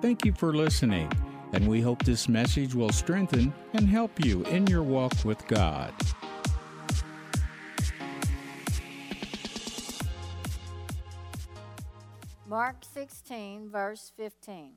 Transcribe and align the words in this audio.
Thank 0.00 0.24
you 0.24 0.32
for 0.32 0.54
listening, 0.54 1.10
and 1.52 1.66
we 1.66 1.80
hope 1.80 2.04
this 2.04 2.28
message 2.28 2.72
will 2.72 2.92
strengthen 2.92 3.52
and 3.72 3.88
help 3.88 4.24
you 4.24 4.44
in 4.44 4.64
your 4.68 4.84
walk 4.84 5.12
with 5.24 5.44
God. 5.48 5.92
Mark 12.46 12.76
16, 12.82 13.68
verse 13.70 14.12
15. 14.16 14.70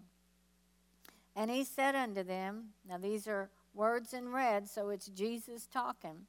And 1.35 1.51
he 1.51 1.63
said 1.65 1.93
unto 1.93 2.23
them, 2.23 2.69
Now 2.89 2.97
these 2.97 3.27
are 3.27 3.51
words 3.75 4.13
in 4.13 4.29
red, 4.29 4.67
so 4.67 4.89
it's 4.89 5.05
Jesus 5.05 5.67
talking. 5.67 6.25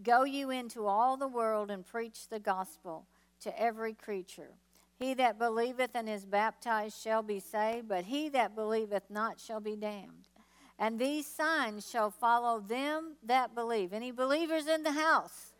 Go 0.00 0.22
you 0.22 0.50
into 0.50 0.86
all 0.86 1.16
the 1.16 1.26
world 1.26 1.72
and 1.72 1.84
preach 1.84 2.28
the 2.28 2.38
gospel 2.38 3.08
to 3.40 3.60
every 3.60 3.94
creature. 3.94 4.54
He 4.98 5.14
that 5.14 5.38
believeth 5.38 5.90
and 5.94 6.08
is 6.08 6.24
baptized 6.24 7.00
shall 7.00 7.22
be 7.22 7.38
saved, 7.38 7.88
but 7.88 8.04
he 8.04 8.28
that 8.30 8.56
believeth 8.56 9.04
not 9.08 9.38
shall 9.38 9.60
be 9.60 9.76
damned. 9.76 10.28
And 10.78 10.98
these 10.98 11.26
signs 11.26 11.88
shall 11.88 12.10
follow 12.10 12.60
them 12.60 13.16
that 13.24 13.54
believe. 13.54 13.92
Any 13.92 14.10
believers 14.10 14.66
in 14.66 14.82
the 14.82 14.92
house? 14.92 15.52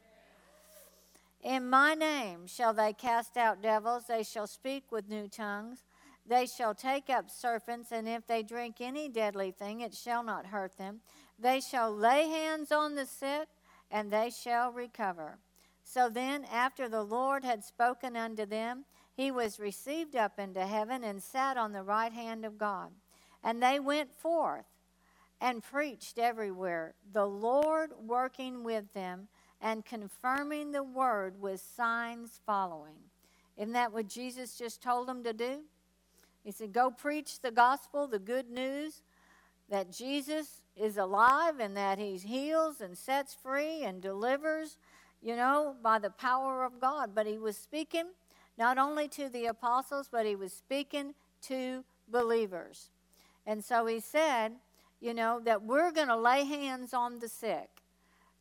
In 1.40 1.70
my 1.70 1.94
name 1.94 2.46
shall 2.46 2.74
they 2.74 2.92
cast 2.92 3.36
out 3.36 3.62
devils, 3.62 4.04
they 4.08 4.24
shall 4.24 4.48
speak 4.48 4.90
with 4.90 5.08
new 5.08 5.28
tongues. 5.28 5.84
They 6.26 6.46
shall 6.46 6.74
take 6.74 7.08
up 7.08 7.30
serpents, 7.30 7.90
and 7.90 8.06
if 8.06 8.26
they 8.26 8.42
drink 8.42 8.76
any 8.80 9.08
deadly 9.08 9.50
thing, 9.50 9.80
it 9.80 9.94
shall 9.94 10.22
not 10.22 10.46
hurt 10.46 10.76
them. 10.76 11.00
They 11.38 11.60
shall 11.60 11.94
lay 11.94 12.28
hands 12.28 12.70
on 12.70 12.96
the 12.96 13.06
sick, 13.06 13.48
and 13.90 14.10
they 14.10 14.30
shall 14.30 14.70
recover. 14.70 15.38
So 15.84 16.10
then, 16.10 16.44
after 16.52 16.88
the 16.88 17.02
Lord 17.02 17.44
had 17.44 17.64
spoken 17.64 18.14
unto 18.14 18.44
them, 18.44 18.84
he 19.18 19.32
was 19.32 19.58
received 19.58 20.14
up 20.14 20.38
into 20.38 20.64
heaven 20.64 21.02
and 21.02 21.20
sat 21.20 21.56
on 21.56 21.72
the 21.72 21.82
right 21.82 22.12
hand 22.12 22.44
of 22.44 22.56
God. 22.56 22.92
And 23.42 23.60
they 23.60 23.80
went 23.80 24.14
forth 24.14 24.66
and 25.40 25.60
preached 25.60 26.20
everywhere, 26.20 26.94
the 27.12 27.26
Lord 27.26 27.90
working 28.00 28.62
with 28.62 28.92
them 28.92 29.26
and 29.60 29.84
confirming 29.84 30.70
the 30.70 30.84
word 30.84 31.40
with 31.40 31.60
signs 31.60 32.40
following. 32.46 32.94
Isn't 33.56 33.72
that 33.72 33.92
what 33.92 34.06
Jesus 34.06 34.56
just 34.56 34.80
told 34.80 35.08
them 35.08 35.24
to 35.24 35.32
do? 35.32 35.62
He 36.44 36.52
said, 36.52 36.72
Go 36.72 36.88
preach 36.88 37.40
the 37.40 37.50
gospel, 37.50 38.06
the 38.06 38.20
good 38.20 38.48
news 38.48 39.02
that 39.68 39.90
Jesus 39.90 40.62
is 40.76 40.96
alive 40.96 41.58
and 41.58 41.76
that 41.76 41.98
he 41.98 42.18
heals 42.18 42.80
and 42.80 42.96
sets 42.96 43.34
free 43.34 43.82
and 43.82 44.00
delivers, 44.00 44.76
you 45.20 45.34
know, 45.34 45.74
by 45.82 45.98
the 45.98 46.10
power 46.10 46.64
of 46.64 46.80
God. 46.80 47.16
But 47.16 47.26
he 47.26 47.36
was 47.36 47.56
speaking 47.56 48.06
not 48.58 48.76
only 48.76 49.06
to 49.08 49.28
the 49.28 49.46
apostles, 49.46 50.08
but 50.10 50.26
he 50.26 50.34
was 50.34 50.52
speaking 50.52 51.14
to 51.42 51.84
believers. 52.08 52.90
And 53.46 53.64
so 53.64 53.86
he 53.86 54.00
said, 54.00 54.52
you 55.00 55.14
know, 55.14 55.40
that 55.44 55.62
we're 55.62 55.92
going 55.92 56.08
to 56.08 56.16
lay 56.16 56.44
hands 56.44 56.92
on 56.92 57.20
the 57.20 57.28
sick. 57.28 57.68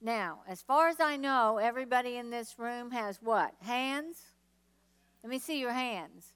Now, 0.02 0.40
as 0.48 0.62
far 0.62 0.90
as 0.90 1.00
I 1.00 1.16
know, 1.16 1.58
everybody 1.58 2.18
in 2.18 2.30
this 2.30 2.58
room 2.58 2.92
has 2.92 3.20
what? 3.22 3.54
Hands? 3.62 4.16
Let 5.24 5.30
me 5.30 5.40
see 5.40 5.60
your 5.60 5.74
hands. 5.74 6.34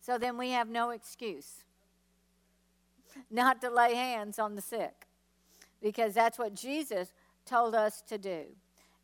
So 0.00 0.18
then 0.18 0.36
we 0.36 0.50
have 0.50 0.68
no 0.68 0.90
excuse 0.90 1.64
not 3.30 3.60
to 3.62 3.70
lay 3.70 3.94
hands 3.94 4.38
on 4.38 4.54
the 4.54 4.60
sick 4.60 5.06
because 5.82 6.14
that's 6.14 6.38
what 6.38 6.54
Jesus 6.54 7.12
told 7.46 7.74
us 7.74 8.02
to 8.08 8.18
do. 8.18 8.44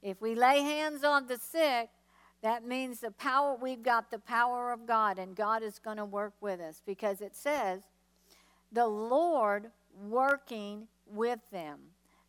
If 0.02 0.20
we 0.20 0.34
lay 0.34 0.61
hands 0.62 1.05
on 1.05 1.27
the 1.27 1.38
sick, 1.38 1.91
that 2.42 2.66
means 2.66 3.00
the 3.00 3.10
power 3.10 3.56
we've 3.60 3.83
got 3.83 4.10
the 4.10 4.19
power 4.19 4.72
of 4.72 4.86
God 4.86 5.19
and 5.19 5.36
God 5.36 5.62
is 5.62 5.78
going 5.78 5.98
to 5.98 6.05
work 6.05 6.34
with 6.41 6.60
us 6.60 6.83
because 6.84 7.20
it 7.20 7.36
says 7.36 7.83
the 8.72 8.86
Lord 8.86 9.70
working 10.08 10.88
with 11.06 11.41
them. 11.50 11.78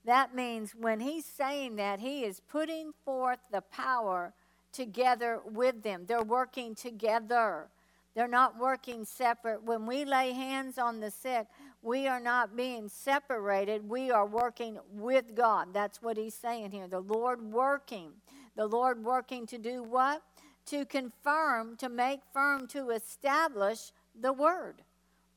That 0.05 0.33
means 0.33 0.73
when 0.75 1.00
he's 1.00 1.25
saying 1.25 1.75
that, 1.75 2.00
he 2.00 2.23
is 2.23 2.39
putting 2.39 2.91
forth 3.05 3.39
the 3.51 3.61
power 3.61 4.33
together 4.71 5.39
with 5.45 5.83
them. 5.83 6.05
They're 6.07 6.23
working 6.23 6.73
together. 6.73 7.67
They're 8.16 8.27
not 8.27 8.59
working 8.59 9.05
separate. 9.05 9.63
When 9.63 9.85
we 9.85 10.03
lay 10.03 10.31
hands 10.31 10.77
on 10.77 11.00
the 11.00 11.11
sick, 11.11 11.47
we 11.81 12.07
are 12.07 12.19
not 12.19 12.57
being 12.57 12.89
separated. 12.89 13.88
We 13.88 14.11
are 14.11 14.25
working 14.25 14.79
with 14.91 15.35
God. 15.35 15.69
That's 15.73 16.01
what 16.01 16.17
he's 16.17 16.35
saying 16.35 16.71
here. 16.71 16.88
The 16.88 17.00
Lord 17.00 17.41
working. 17.41 18.11
The 18.56 18.67
Lord 18.67 19.03
working 19.03 19.45
to 19.47 19.57
do 19.57 19.84
what? 19.84 20.22
To 20.67 20.85
confirm, 20.85 21.78
to 21.78 21.89
make 21.89 22.22
firm, 22.34 22.67
to 22.67 22.89
establish 22.91 23.91
the 24.19 24.34
word. 24.34 24.84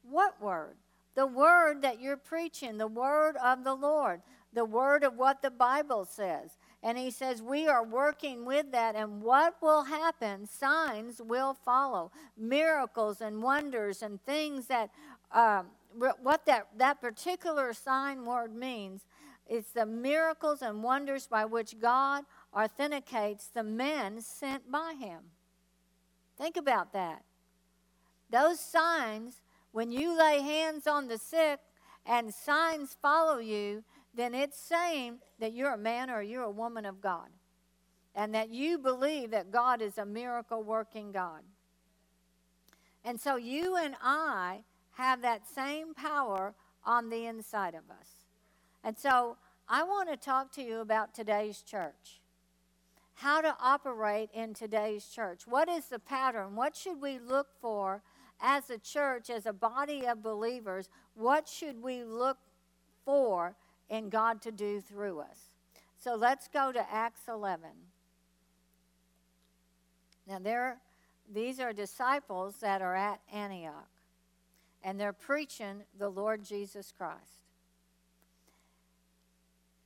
What 0.03 0.41
word? 0.41 0.77
The 1.15 1.27
word 1.27 1.83
that 1.83 2.01
you're 2.01 2.17
preaching, 2.17 2.77
the 2.79 2.89
word 2.89 3.37
of 3.37 3.65
the 3.65 3.75
Lord, 3.75 4.21
the 4.53 4.65
word 4.65 5.05
of 5.05 5.17
what 5.17 5.43
the 5.43 5.51
Bible 5.51 6.05
says. 6.05 6.57
And 6.83 6.99
he 6.99 7.11
says, 7.11 7.41
We 7.41 7.67
are 7.69 7.85
working 7.85 8.45
with 8.45 8.73
that, 8.73 8.97
and 8.97 9.23
what 9.23 9.55
will 9.63 9.85
happen? 9.85 10.47
Signs 10.47 11.23
will 11.23 11.55
follow, 11.55 12.11
miracles 12.37 13.21
and 13.21 13.43
wonders 13.43 14.03
and 14.03 14.23
things 14.25 14.67
that, 14.67 14.91
um, 15.33 15.67
what 16.23 16.45
that, 16.47 16.69
that 16.77 17.01
particular 17.01 17.73
sign 17.73 18.25
word 18.25 18.55
means. 18.55 19.03
It's 19.47 19.71
the 19.71 19.87
miracles 19.87 20.63
and 20.63 20.83
wonders 20.83 21.27
by 21.27 21.45
which 21.45 21.79
God 21.81 22.25
authenticates 22.55 23.47
the 23.47 23.63
men 23.63 24.21
sent 24.21 24.71
by 24.71 24.95
him. 24.99 25.21
Think 26.39 26.57
about 26.57 26.93
that. 26.93 27.25
Those 28.31 28.61
signs, 28.61 29.41
when 29.73 29.93
you 29.93 30.17
lay 30.17 30.41
hands 30.41 30.87
on 30.87 31.09
the 31.09 31.19
sick 31.19 31.61
and 32.07 32.33
signs 32.33 32.97
follow 33.01 33.39
you, 33.39 33.85
then 34.15 34.35
it's 34.35 34.59
saying 34.59 35.19
that 35.41 35.53
you're 35.53 35.75
a 35.75 35.79
man 35.79 36.11
or 36.11 36.23
you're 36.23 36.43
a 36.43 36.51
woman 36.51 36.87
of 36.87 37.01
God 37.01 37.29
and 38.15 38.35
that 38.35 38.51
you 38.51 38.79
believe 38.79 39.31
that 39.33 39.51
God 39.51 39.83
is 39.83 39.99
a 39.99 40.07
miracle 40.07 40.63
working 40.63 41.11
God. 41.13 41.43
And 43.05 43.21
so 43.21 43.37
you 43.37 43.77
and 43.77 43.97
I 44.03 44.63
have 44.93 45.23
that 45.23 45.47
same 45.47 45.95
power 45.95 46.55
on 46.85 47.11
the 47.11 47.27
inside 47.27 47.75
of 47.75 47.91
us. 47.91 48.09
And 48.83 48.97
so 48.97 49.37
I 49.69 49.83
want 49.83 50.11
to 50.11 50.17
talk 50.17 50.53
to 50.53 50.63
you 50.63 50.81
about 50.81 51.15
today's 51.15 51.61
church. 51.61 52.21
How 53.15 53.41
to 53.41 53.57
operate 53.61 54.31
in 54.35 54.55
today's 54.55 55.07
church. 55.07 55.47
What 55.47 55.69
is 55.69 55.87
the 55.87 55.99
pattern? 55.99 56.57
What 56.57 56.77
should 56.77 57.01
we 57.01 57.19
look 57.19 57.49
for 57.61 58.03
as 58.41 58.71
a 58.71 58.79
church, 58.79 59.31
as 59.31 59.47
a 59.47 59.53
body 59.53 60.07
of 60.07 60.23
believers? 60.23 60.89
What 61.15 61.49
should 61.49 61.83
we 61.83 62.05
look 62.05 62.39
for 63.05 63.57
in 63.89 64.09
God 64.09 64.43
to 64.43 64.53
do 64.53 64.81
through 64.81 65.21
us. 65.21 65.51
So 65.99 66.15
let's 66.15 66.49
go 66.49 66.73
to 66.73 66.93
Acts 66.93 67.23
11. 67.29 67.69
Now, 70.27 70.39
there, 70.39 70.79
these 71.33 71.61
are 71.61 71.73
disciples 71.73 72.57
that 72.61 72.83
are 72.83 72.95
at 72.95 73.21
Antioch, 73.33 73.91
and 74.83 74.99
they're 74.99 75.13
preaching 75.13 75.83
the 75.99 76.09
Lord 76.09 76.45
Jesus 76.45 76.93
Christ. 76.97 77.21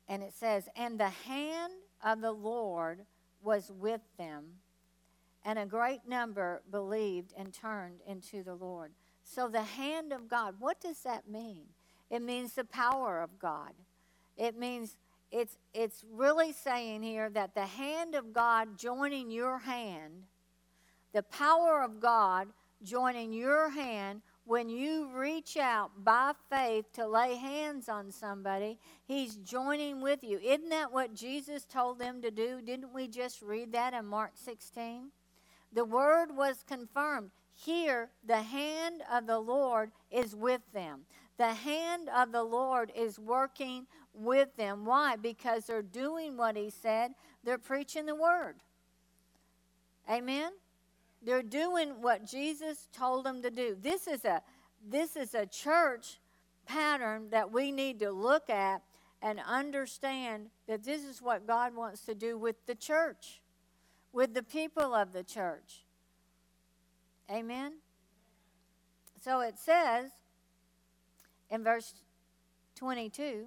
And 0.08 0.22
it 0.22 0.32
says, 0.32 0.68
And 0.76 0.98
the 0.98 1.10
hand 1.10 1.72
of 2.04 2.20
the 2.20 2.32
Lord 2.32 3.00
was 3.42 3.70
with 3.70 4.00
them, 4.16 4.44
and 5.44 5.58
a 5.58 5.66
great 5.66 6.06
number 6.06 6.62
believed 6.70 7.32
and 7.36 7.52
turned 7.52 8.00
into 8.06 8.42
the 8.42 8.54
Lord. 8.54 8.92
So, 9.24 9.48
the 9.48 9.62
hand 9.62 10.12
of 10.12 10.28
God, 10.28 10.54
what 10.58 10.80
does 10.80 11.02
that 11.02 11.28
mean? 11.28 11.66
It 12.10 12.22
means 12.22 12.54
the 12.54 12.64
power 12.64 13.20
of 13.20 13.38
God. 13.38 13.72
It 14.36 14.58
means 14.58 14.96
it's, 15.30 15.58
it's 15.74 16.04
really 16.10 16.52
saying 16.52 17.02
here 17.02 17.28
that 17.30 17.54
the 17.54 17.66
hand 17.66 18.14
of 18.14 18.32
God 18.32 18.78
joining 18.78 19.30
your 19.30 19.58
hand, 19.58 20.24
the 21.12 21.22
power 21.22 21.82
of 21.82 22.00
God 22.00 22.48
joining 22.82 23.32
your 23.32 23.70
hand 23.70 24.22
when 24.48 24.70
you 24.70 25.10
reach 25.14 25.58
out 25.58 25.90
by 26.02 26.32
faith 26.48 26.90
to 26.94 27.06
lay 27.06 27.36
hands 27.36 27.86
on 27.86 28.10
somebody, 28.10 28.78
He's 29.04 29.36
joining 29.36 30.00
with 30.00 30.24
you. 30.24 30.38
Isn't 30.42 30.70
that 30.70 30.90
what 30.90 31.14
Jesus 31.14 31.66
told 31.66 31.98
them 31.98 32.22
to 32.22 32.30
do? 32.30 32.62
Didn't 32.64 32.94
we 32.94 33.08
just 33.08 33.42
read 33.42 33.72
that 33.72 33.92
in 33.92 34.06
Mark 34.06 34.32
16? 34.36 35.10
The 35.70 35.84
word 35.84 36.34
was 36.34 36.64
confirmed. 36.66 37.30
Here, 37.54 38.08
the 38.26 38.40
hand 38.40 39.02
of 39.12 39.26
the 39.26 39.38
Lord 39.38 39.90
is 40.10 40.34
with 40.34 40.62
them. 40.72 41.02
The 41.36 41.52
hand 41.52 42.08
of 42.08 42.32
the 42.32 42.42
Lord 42.42 42.90
is 42.96 43.18
working 43.18 43.86
with 44.14 44.56
them. 44.56 44.86
Why? 44.86 45.16
Because 45.16 45.66
they're 45.66 45.82
doing 45.82 46.38
what 46.38 46.56
He 46.56 46.70
said, 46.70 47.12
they're 47.44 47.58
preaching 47.58 48.06
the 48.06 48.14
Word. 48.14 48.56
Amen? 50.10 50.52
They're 51.22 51.42
doing 51.42 52.00
what 52.00 52.24
Jesus 52.24 52.88
told 52.92 53.24
them 53.24 53.42
to 53.42 53.50
do. 53.50 53.76
This 53.80 54.06
is 54.06 54.24
a 54.24 54.42
this 54.86 55.16
is 55.16 55.34
a 55.34 55.44
church 55.46 56.20
pattern 56.64 57.30
that 57.30 57.50
we 57.52 57.72
need 57.72 57.98
to 58.00 58.10
look 58.10 58.48
at 58.48 58.82
and 59.20 59.40
understand 59.44 60.50
that 60.68 60.84
this 60.84 61.02
is 61.02 61.20
what 61.20 61.46
God 61.46 61.74
wants 61.74 62.02
to 62.02 62.14
do 62.14 62.38
with 62.38 62.66
the 62.66 62.74
church, 62.74 63.40
with 64.12 64.34
the 64.34 64.42
people 64.42 64.94
of 64.94 65.12
the 65.12 65.24
church. 65.24 65.84
Amen. 67.30 67.74
So 69.20 69.40
it 69.40 69.58
says 69.58 70.10
in 71.50 71.64
verse 71.64 71.94
22, 72.76 73.46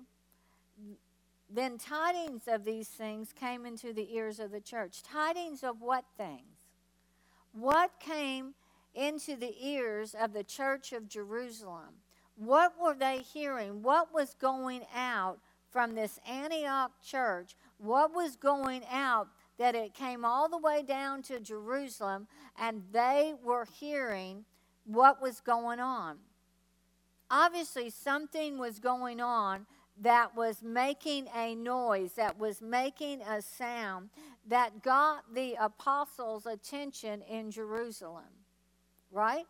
then 1.49 1.77
tidings 1.77 2.43
of 2.47 2.65
these 2.65 2.87
things 2.89 3.33
came 3.33 3.65
into 3.65 3.93
the 3.93 4.13
ears 4.15 4.39
of 4.39 4.51
the 4.51 4.61
church. 4.61 5.01
Tidings 5.03 5.63
of 5.63 5.81
what 5.81 6.05
things? 6.17 6.50
What 7.53 7.99
came 7.99 8.53
into 8.93 9.35
the 9.35 9.53
ears 9.59 10.15
of 10.19 10.33
the 10.33 10.43
church 10.43 10.93
of 10.93 11.07
Jerusalem? 11.07 12.01
What 12.35 12.73
were 12.81 12.95
they 12.95 13.19
hearing? 13.19 13.83
What 13.83 14.13
was 14.13 14.35
going 14.35 14.85
out 14.95 15.39
from 15.69 15.95
this 15.95 16.19
Antioch 16.27 16.91
church? 17.03 17.55
What 17.77 18.13
was 18.13 18.35
going 18.35 18.83
out 18.91 19.27
that 19.57 19.75
it 19.75 19.93
came 19.93 20.25
all 20.25 20.49
the 20.49 20.57
way 20.57 20.81
down 20.81 21.21
to 21.23 21.39
Jerusalem 21.39 22.27
and 22.59 22.83
they 22.91 23.33
were 23.43 23.65
hearing 23.65 24.45
what 24.85 25.21
was 25.21 25.39
going 25.39 25.79
on? 25.79 26.17
Obviously, 27.29 27.89
something 27.89 28.57
was 28.57 28.79
going 28.79 29.21
on 29.21 29.65
that 30.01 30.35
was 30.35 30.61
making 30.61 31.27
a 31.35 31.55
noise, 31.55 32.13
that 32.13 32.37
was 32.39 32.61
making 32.61 33.21
a 33.21 33.41
sound, 33.41 34.09
that 34.47 34.81
got 34.81 35.33
the 35.33 35.55
apostles' 35.59 36.45
attention 36.45 37.21
in 37.29 37.51
Jerusalem. 37.51 38.25
Right? 39.11 39.45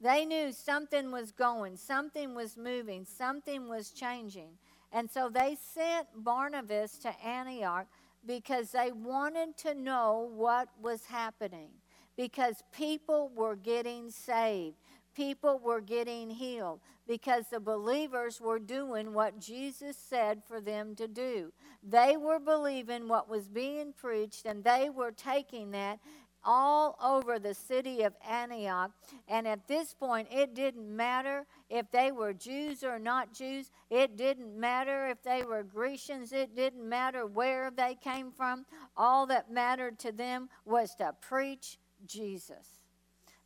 They 0.00 0.24
knew 0.24 0.52
something 0.52 1.10
was 1.10 1.32
going, 1.32 1.76
something 1.76 2.34
was 2.34 2.56
moving, 2.56 3.04
something 3.04 3.68
was 3.68 3.90
changing. 3.90 4.58
And 4.92 5.10
so 5.10 5.28
they 5.28 5.56
sent 5.60 6.06
Barnabas 6.16 6.98
to 6.98 7.24
Antioch 7.24 7.86
because 8.26 8.70
they 8.70 8.92
wanted 8.92 9.56
to 9.58 9.74
know 9.74 10.30
what 10.34 10.68
was 10.80 11.04
happening, 11.06 11.68
because 12.16 12.62
people 12.72 13.30
were 13.34 13.56
getting 13.56 14.10
saved 14.10 14.76
people 15.14 15.60
were 15.62 15.80
getting 15.80 16.30
healed 16.30 16.80
because 17.06 17.44
the 17.50 17.60
believers 17.60 18.40
were 18.40 18.58
doing 18.58 19.12
what 19.12 19.38
Jesus 19.38 19.96
said 19.96 20.42
for 20.46 20.60
them 20.60 20.94
to 20.96 21.06
do. 21.06 21.52
They 21.82 22.16
were 22.16 22.40
believing 22.40 23.08
what 23.08 23.28
was 23.28 23.48
being 23.48 23.92
preached 23.92 24.46
and 24.46 24.64
they 24.64 24.90
were 24.90 25.12
taking 25.12 25.70
that 25.72 26.00
all 26.44 26.96
over 27.02 27.38
the 27.38 27.54
city 27.54 28.02
of 28.02 28.14
Antioch. 28.28 28.90
And 29.28 29.48
at 29.48 29.66
this 29.66 29.94
point, 29.94 30.28
it 30.30 30.54
didn't 30.54 30.94
matter 30.94 31.46
if 31.70 31.90
they 31.90 32.12
were 32.12 32.32
Jews 32.32 32.84
or 32.84 32.98
not 32.98 33.32
Jews. 33.32 33.70
It 33.90 34.16
didn't 34.16 34.58
matter 34.58 35.06
if 35.08 35.22
they 35.22 35.42
were 35.42 35.62
Grecians. 35.62 36.32
It 36.32 36.54
didn't 36.54 36.86
matter 36.86 37.26
where 37.26 37.70
they 37.70 37.94
came 37.94 38.30
from. 38.30 38.66
All 38.96 39.26
that 39.26 39.50
mattered 39.50 39.98
to 40.00 40.12
them 40.12 40.48
was 40.64 40.94
to 40.96 41.14
preach 41.20 41.78
Jesus. 42.06 42.83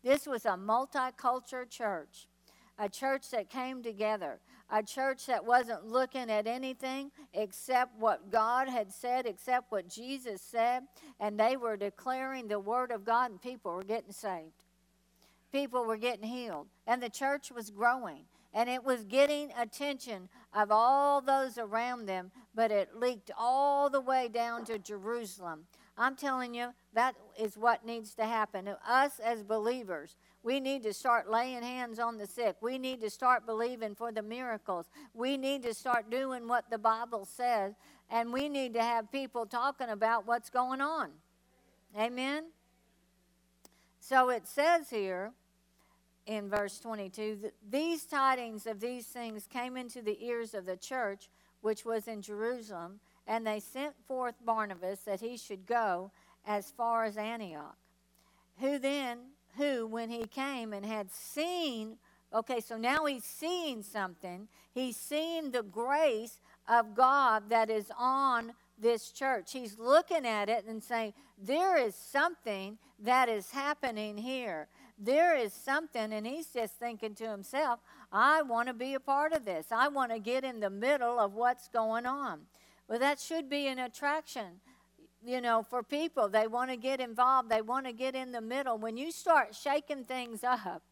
This 0.03 0.27
was 0.27 0.45
a 0.45 0.51
multicultural 0.51 1.69
church, 1.69 2.29
a 2.79 2.89
church 2.89 3.31
that 3.31 3.51
came 3.51 3.83
together, 3.83 4.41
a 4.71 4.83
church 4.83 5.27
that 5.27 5.45
wasn't 5.45 5.87
looking 5.87 6.31
at 6.31 6.47
anything 6.47 7.11
except 7.33 7.99
what 7.99 8.31
God 8.31 8.69
had 8.69 8.93
said, 8.93 9.27
except 9.27 9.73
what 9.73 9.89
Jesus 9.89 10.41
said, 10.43 10.85
and 11.19 11.39
they 11.39 11.57
were 11.57 11.77
declaring 11.77 12.49
the 12.49 12.61
word 12.61 12.91
of 12.91 13.05
God, 13.05 13.31
and 13.31 13.43
people 13.43 13.73
were 13.73 13.85
getting 13.85 14.13
saved. 14.13 14.65
People 15.51 15.85
were 15.85 15.97
getting 15.97 16.29
healed, 16.29 16.69
and 16.87 17.03
the 17.03 17.09
church 17.09 17.51
was 17.51 17.71
growing 17.71 18.25
and 18.55 18.69
it 18.69 18.83
was 18.83 19.05
getting 19.05 19.53
attention 19.59 20.29
of 20.55 20.71
all 20.71 21.21
those 21.21 21.59
around 21.59 22.07
them, 22.07 22.31
but 22.55 22.71
it 22.71 22.97
leaked 22.97 23.31
all 23.39 23.91
the 23.91 24.01
way 24.01 24.29
down 24.29 24.65
to 24.65 24.79
Jerusalem. 24.79 25.67
I'm 25.99 26.15
telling 26.15 26.55
you, 26.55 26.69
that 26.95 27.17
is 27.39 27.59
what 27.59 27.85
needs 27.85 28.15
to 28.15 28.25
happen. 28.25 28.69
Us 28.89 29.19
as 29.19 29.43
believers, 29.43 30.17
we 30.45 30.61
need 30.61 30.85
to 30.85 30.95
start 30.95 31.29
laying 31.29 31.63
hands 31.63 31.99
on 31.99 32.19
the 32.19 32.27
sick. 32.27 32.57
We 32.61 32.79
need 32.79 33.01
to 33.01 33.11
start 33.11 33.45
believing 33.45 33.97
for 33.97 34.13
the 34.13 34.23
miracles. 34.23 34.87
We 35.13 35.37
need 35.37 35.65
to 35.65 35.75
start 35.75 36.09
doing 36.09 36.47
what 36.47 36.71
the 36.71 36.79
Bible 36.79 37.25
says, 37.25 37.75
and 38.09 38.33
we 38.33 38.49
need 38.49 38.75
to 38.75 38.83
have 38.83 39.11
people 39.11 39.45
talking 39.45 39.89
about 39.89 40.27
what's 40.27 40.51
going 40.51 40.81
on. 40.81 41.11
Amen? 41.99 42.45
So 43.99 44.31
it 44.31 44.47
says 44.47 44.89
here 44.91 45.33
in 46.27 46.49
verse 46.49 46.79
22 46.79 47.39
that 47.43 47.55
these 47.69 48.05
tidings 48.05 48.67
of 48.67 48.81
these 48.81 49.07
things 49.07 49.47
came 49.47 49.77
into 49.77 50.01
the 50.01 50.25
ears 50.25 50.55
of 50.55 50.65
the 50.65 50.77
church 50.77 51.29
which 51.61 51.85
was 51.85 52.07
in 52.07 52.23
Jerusalem 52.23 53.01
and 53.29 53.47
they 53.47 53.61
sent 53.61 53.95
forth 54.07 54.35
Barnabas 54.45 55.01
that 55.01 55.21
he 55.21 55.37
should 55.37 55.67
go 55.67 56.11
as 56.47 56.71
far 56.71 57.05
as 57.05 57.19
Antioch. 57.19 57.77
Who 58.59 58.79
then, 58.79 59.19
who, 59.59 59.87
when 59.87 60.09
he 60.09 60.25
came 60.25 60.73
and 60.73 60.85
had 60.85 61.13
seen, 61.13 61.99
okay, 62.33 62.61
so 62.61 62.79
now 62.79 63.05
he's 63.05 63.25
seeing 63.25 63.83
something, 63.83 64.49
he's 64.73 64.97
seeing 64.97 65.51
the 65.51 65.63
grace 65.63 66.41
of 66.67 66.95
God 66.95 67.51
that 67.51 67.69
is 67.69 67.93
on 67.99 68.55
this 68.81 69.13
church. 69.13 69.53
He's 69.53 69.79
looking 69.79 70.27
at 70.27 70.49
it 70.49 70.65
and 70.65 70.83
saying, 70.83 71.13
There 71.37 71.77
is 71.77 71.95
something 71.95 72.79
that 72.99 73.29
is 73.29 73.51
happening 73.51 74.17
here. 74.17 74.69
There 74.99 75.37
is 75.37 75.53
something, 75.53 76.13
and 76.13 76.27
he's 76.27 76.49
just 76.49 76.75
thinking 76.75 77.15
to 77.17 77.29
himself, 77.29 77.79
I 78.11 78.43
want 78.43 78.69
to 78.69 78.75
be 78.75 78.95
a 78.95 79.01
part 79.01 79.33
of 79.33 79.45
this. 79.45 79.67
I 79.71 79.89
want 79.89 80.11
to 80.13 80.19
get 80.19 80.43
in 80.43 80.59
the 80.59 80.71
middle 80.71 81.21
of 81.21 81.35
what's 81.35 81.69
going 81.69 82.07
on. 82.07 82.41
Well, 82.89 82.99
that 82.99 83.21
should 83.21 83.51
be 83.51 83.67
an 83.67 83.79
attraction, 83.79 84.61
you 85.25 85.41
know, 85.41 85.63
for 85.63 85.83
people. 85.83 86.29
They 86.29 86.47
want 86.47 86.71
to 86.71 86.77
get 86.77 87.01
involved, 87.01 87.51
they 87.51 87.63
want 87.63 87.87
to 87.87 87.93
get 87.93 88.15
in 88.15 88.33
the 88.33 88.41
middle. 88.41 88.79
When 88.79 88.97
you 88.97 89.13
start 89.13 89.55
shaking 89.55 90.05
things 90.05 90.43
up 90.43 90.83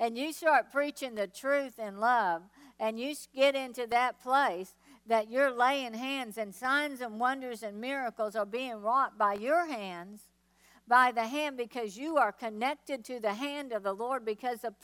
and 0.00 0.18
you 0.18 0.32
start 0.32 0.72
preaching 0.72 1.14
the 1.14 1.26
truth 1.26 1.78
in 1.78 1.98
love, 1.98 2.42
and 2.78 3.00
you 3.00 3.14
get 3.34 3.54
into 3.54 3.86
that 3.86 4.20
place 4.20 4.74
that 5.06 5.30
you're 5.30 5.50
laying 5.50 5.94
hands 5.94 6.36
and 6.36 6.54
signs 6.54 7.00
and 7.00 7.18
wonders 7.18 7.62
and 7.62 7.80
miracles 7.80 8.36
are 8.36 8.44
being 8.44 8.82
wrought 8.82 9.16
by 9.16 9.34
your 9.34 9.66
hands 9.66 10.22
by 10.88 11.10
the 11.10 11.26
hand 11.26 11.56
because 11.56 11.96
you 11.96 12.16
are 12.16 12.32
connected 12.32 13.04
to 13.04 13.18
the 13.18 13.34
hand 13.34 13.72
of 13.72 13.82
the 13.82 13.92
Lord 13.92 14.24
because 14.24 14.62
of 14.62 14.74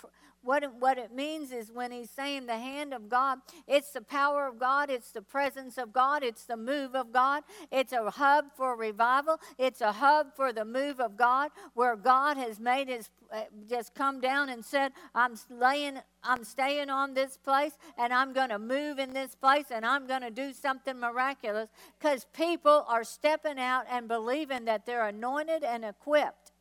what 0.43 0.63
it, 0.63 0.71
what 0.79 0.99
it 0.99 1.13
means 1.15 1.53
is 1.53 1.71
when 1.73 1.93
he's 1.93 2.11
saying 2.11 2.47
the 2.47 2.59
hand 2.59 2.95
of 2.95 3.09
God, 3.09 3.39
it's 3.67 3.93
the 3.93 4.01
power 4.01 4.47
of 4.47 4.59
God, 4.59 4.91
it's 4.91 5.13
the 5.13 5.23
presence 5.23 5.79
of 5.79 5.93
God, 5.93 6.23
it's 6.23 6.45
the 6.45 6.57
move 6.57 6.95
of 6.95 7.13
God. 7.13 7.45
It's 7.71 7.93
a 7.93 8.11
hub 8.11 8.47
for 8.57 8.77
revival, 8.77 9.41
it's 9.59 9.81
a 9.81 9.93
hub 9.93 10.35
for 10.37 10.53
the 10.53 10.65
move 10.65 11.01
of 11.01 11.17
God 11.17 11.51
where 11.75 11.97
God 11.97 12.37
has 12.37 12.61
made 12.61 12.89
his 12.89 13.11
uh, 13.33 13.43
just 13.69 13.95
come 13.95 14.21
down 14.21 14.51
and 14.51 14.65
said, 14.65 14.93
I'm 15.15 15.35
laying 15.51 15.99
I'm 16.23 16.45
staying 16.45 16.91
on 16.91 17.15
this 17.15 17.37
place 17.37 17.73
and 17.99 18.13
I'm 18.13 18.33
going 18.33 18.51
to 18.51 18.59
move 18.59 18.99
in 18.99 19.13
this 19.15 19.35
place 19.35 19.67
and 19.71 19.85
I'm 19.87 20.07
going 20.07 20.21
to 20.23 20.31
do 20.31 20.53
something 20.53 20.99
miraculous 21.01 21.69
cuz 22.01 22.27
people 22.33 22.85
are 22.89 23.05
stepping 23.05 23.59
out 23.59 23.87
and 23.91 24.09
believing 24.09 24.67
that 24.67 24.87
they're 24.87 25.07
anointed 25.07 25.65
and 25.65 25.85
equipped. 25.85 26.53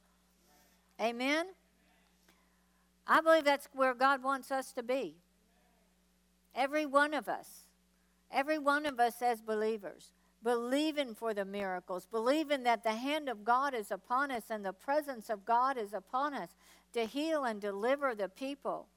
Amen. 0.99 1.47
I 3.11 3.19
believe 3.19 3.43
that's 3.43 3.67
where 3.73 3.93
God 3.93 4.23
wants 4.23 4.51
us 4.51 4.71
to 4.71 4.83
be. 4.83 5.17
Every 6.55 6.85
one 6.85 7.13
of 7.13 7.27
us. 7.27 7.65
Every 8.31 8.57
one 8.57 8.85
of 8.85 9.01
us 9.01 9.21
as 9.21 9.41
believers. 9.41 10.13
Believing 10.41 11.13
for 11.13 11.33
the 11.33 11.43
miracles, 11.43 12.07
believing 12.09 12.63
that 12.63 12.83
the 12.85 12.93
hand 12.93 13.27
of 13.27 13.43
God 13.43 13.73
is 13.73 13.91
upon 13.91 14.31
us 14.31 14.43
and 14.49 14.63
the 14.63 14.71
presence 14.71 15.29
of 15.29 15.43
God 15.43 15.77
is 15.77 15.91
upon 15.93 16.33
us 16.33 16.51
to 16.93 17.03
heal 17.03 17.43
and 17.43 17.59
deliver 17.59 18.15
the 18.15 18.29
people. 18.29 18.87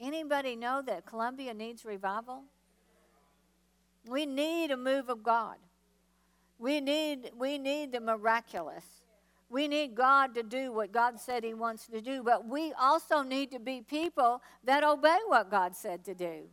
Anybody 0.00 0.56
know 0.56 0.82
that 0.84 1.06
Columbia 1.06 1.54
needs 1.54 1.84
revival? 1.84 2.42
We 4.04 4.26
need 4.26 4.72
a 4.72 4.76
move 4.76 5.08
of 5.08 5.22
God. 5.22 5.58
We 6.58 6.80
need, 6.80 7.30
we 7.38 7.56
need 7.56 7.92
the 7.92 8.00
miraculous. 8.00 8.99
We 9.50 9.66
need 9.66 9.96
God 9.96 10.32
to 10.36 10.44
do 10.44 10.72
what 10.72 10.92
God 10.92 11.18
said 11.18 11.42
He 11.42 11.54
wants 11.54 11.88
to 11.88 12.00
do, 12.00 12.22
but 12.22 12.46
we 12.46 12.72
also 12.80 13.22
need 13.22 13.50
to 13.50 13.58
be 13.58 13.82
people 13.82 14.40
that 14.62 14.84
obey 14.84 15.18
what 15.26 15.50
God 15.50 15.74
said 15.74 16.04
to 16.04 16.14
do. 16.14 16.44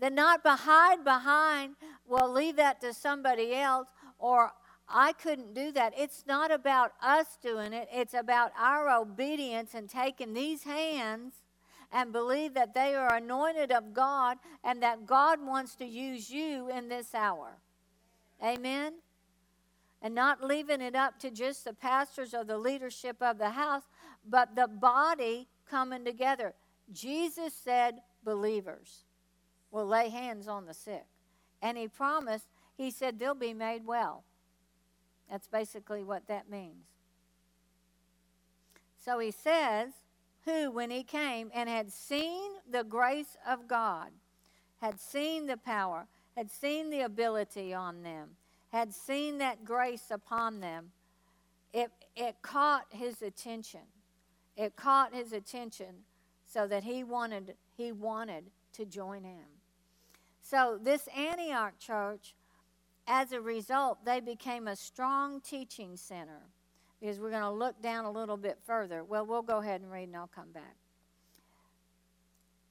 That 0.00 0.12
not 0.12 0.40
hide 0.44 1.04
behind, 1.04 1.76
well, 2.06 2.30
leave 2.30 2.56
that 2.56 2.80
to 2.80 2.92
somebody 2.92 3.54
else, 3.54 3.88
or 4.18 4.50
I 4.88 5.12
couldn't 5.12 5.54
do 5.54 5.70
that. 5.72 5.92
It's 5.96 6.24
not 6.26 6.50
about 6.50 6.92
us 7.00 7.38
doing 7.40 7.72
it, 7.72 7.88
it's 7.92 8.14
about 8.14 8.50
our 8.58 8.90
obedience 8.90 9.74
and 9.74 9.88
taking 9.88 10.34
these 10.34 10.64
hands 10.64 11.34
and 11.92 12.12
believe 12.12 12.52
that 12.54 12.74
they 12.74 12.96
are 12.96 13.14
anointed 13.14 13.70
of 13.70 13.94
God 13.94 14.38
and 14.64 14.82
that 14.82 15.06
God 15.06 15.38
wants 15.40 15.76
to 15.76 15.86
use 15.86 16.30
you 16.30 16.68
in 16.68 16.88
this 16.88 17.14
hour. 17.14 17.58
Amen 18.42 18.94
and 20.00 20.14
not 20.14 20.42
leaving 20.42 20.80
it 20.80 20.94
up 20.94 21.18
to 21.20 21.30
just 21.30 21.64
the 21.64 21.72
pastors 21.72 22.34
or 22.34 22.44
the 22.44 22.58
leadership 22.58 23.16
of 23.20 23.38
the 23.38 23.50
house, 23.50 23.82
but 24.28 24.54
the 24.54 24.68
body 24.68 25.48
coming 25.68 26.04
together. 26.04 26.54
Jesus 26.92 27.52
said, 27.52 28.00
believers 28.24 29.04
will 29.70 29.86
lay 29.86 30.08
hands 30.08 30.48
on 30.48 30.66
the 30.66 30.74
sick. 30.74 31.04
And 31.60 31.76
he 31.76 31.88
promised, 31.88 32.46
he 32.76 32.90
said, 32.90 33.18
they'll 33.18 33.34
be 33.34 33.54
made 33.54 33.86
well. 33.86 34.24
That's 35.30 35.48
basically 35.48 36.04
what 36.04 36.26
that 36.28 36.48
means. 36.48 36.86
So 39.04 39.18
he 39.18 39.30
says, 39.30 39.90
who, 40.44 40.70
when 40.70 40.90
he 40.90 41.02
came 41.02 41.50
and 41.54 41.68
had 41.68 41.92
seen 41.92 42.50
the 42.70 42.84
grace 42.84 43.36
of 43.46 43.68
God, 43.68 44.10
had 44.80 45.00
seen 45.00 45.46
the 45.46 45.56
power, 45.56 46.06
had 46.36 46.50
seen 46.50 46.90
the 46.90 47.00
ability 47.00 47.74
on 47.74 48.02
them, 48.02 48.30
had 48.72 48.92
seen 48.92 49.38
that 49.38 49.64
grace 49.64 50.10
upon 50.10 50.60
them, 50.60 50.90
it, 51.72 51.90
it 52.16 52.36
caught 52.42 52.86
his 52.90 53.22
attention. 53.22 53.80
It 54.56 54.76
caught 54.76 55.14
his 55.14 55.32
attention 55.32 56.04
so 56.46 56.66
that 56.66 56.84
he 56.84 57.04
wanted, 57.04 57.54
he 57.76 57.92
wanted 57.92 58.50
to 58.72 58.84
join 58.84 59.24
in. 59.24 59.44
So, 60.40 60.78
this 60.82 61.08
Antioch 61.16 61.78
church, 61.78 62.34
as 63.06 63.32
a 63.32 63.40
result, 63.40 64.04
they 64.04 64.20
became 64.20 64.66
a 64.66 64.76
strong 64.76 65.40
teaching 65.40 65.96
center 65.96 66.40
because 67.00 67.20
we're 67.20 67.30
going 67.30 67.42
to 67.42 67.50
look 67.50 67.80
down 67.82 68.04
a 68.04 68.10
little 68.10 68.36
bit 68.36 68.58
further. 68.66 69.04
Well, 69.04 69.26
we'll 69.26 69.42
go 69.42 69.58
ahead 69.58 69.82
and 69.82 69.90
read 69.90 70.08
and 70.08 70.16
I'll 70.16 70.26
come 70.26 70.52
back. 70.52 70.76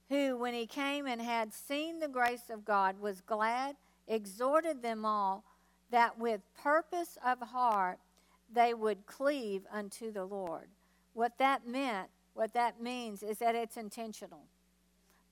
Who, 0.08 0.36
when 0.36 0.54
he 0.54 0.66
came 0.66 1.06
and 1.06 1.20
had 1.20 1.52
seen 1.52 2.00
the 2.00 2.08
grace 2.08 2.50
of 2.50 2.64
God, 2.64 2.98
was 2.98 3.20
glad, 3.20 3.76
exhorted 4.06 4.82
them 4.82 5.04
all 5.04 5.44
that 5.90 6.18
with 6.18 6.40
purpose 6.62 7.18
of 7.24 7.40
heart 7.40 7.98
they 8.52 8.74
would 8.74 9.06
cleave 9.06 9.62
unto 9.70 10.10
the 10.10 10.24
Lord. 10.24 10.68
What 11.14 11.36
that 11.38 11.66
meant, 11.66 12.08
what 12.34 12.54
that 12.54 12.80
means 12.80 13.22
is 13.22 13.38
that 13.38 13.54
it's 13.54 13.76
intentional. 13.76 14.44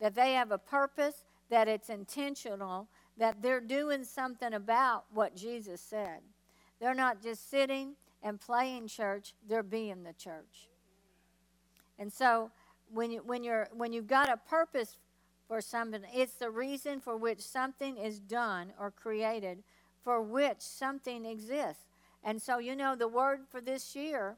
That 0.00 0.14
they 0.14 0.34
have 0.34 0.50
a 0.50 0.58
purpose, 0.58 1.24
that 1.48 1.68
it's 1.68 1.88
intentional, 1.88 2.88
that 3.16 3.40
they're 3.40 3.60
doing 3.60 4.04
something 4.04 4.52
about 4.52 5.04
what 5.12 5.34
Jesus 5.34 5.80
said. 5.80 6.20
They're 6.80 6.94
not 6.94 7.22
just 7.22 7.50
sitting 7.50 7.94
and 8.22 8.40
playing 8.40 8.88
church, 8.88 9.34
they're 9.48 9.62
being 9.62 10.02
the 10.02 10.12
church. 10.12 10.68
And 11.98 12.12
so 12.12 12.50
when 12.92 13.10
you 13.10 13.22
when 13.24 13.42
you're 13.42 13.68
when 13.72 13.92
you've 13.92 14.06
got 14.06 14.28
a 14.28 14.36
purpose 14.36 14.98
for 15.48 15.60
something, 15.60 16.02
it's 16.12 16.34
the 16.34 16.50
reason 16.50 17.00
for 17.00 17.16
which 17.16 17.40
something 17.40 17.96
is 17.96 18.18
done 18.18 18.72
or 18.78 18.90
created, 18.90 19.62
for 20.06 20.22
which 20.22 20.60
something 20.60 21.24
exists. 21.24 21.82
And 22.22 22.40
so, 22.40 22.58
you 22.58 22.76
know, 22.76 22.94
the 22.94 23.08
word 23.08 23.40
for 23.50 23.60
this 23.60 23.96
year, 23.96 24.36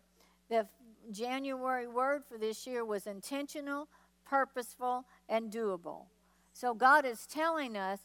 the 0.48 0.66
January 1.12 1.86
word 1.86 2.22
for 2.26 2.38
this 2.38 2.66
year 2.66 2.86
was 2.86 3.06
intentional, 3.06 3.86
purposeful, 4.24 5.04
and 5.28 5.52
doable. 5.52 6.06
So, 6.54 6.72
God 6.72 7.04
is 7.04 7.26
telling 7.26 7.76
us 7.76 8.00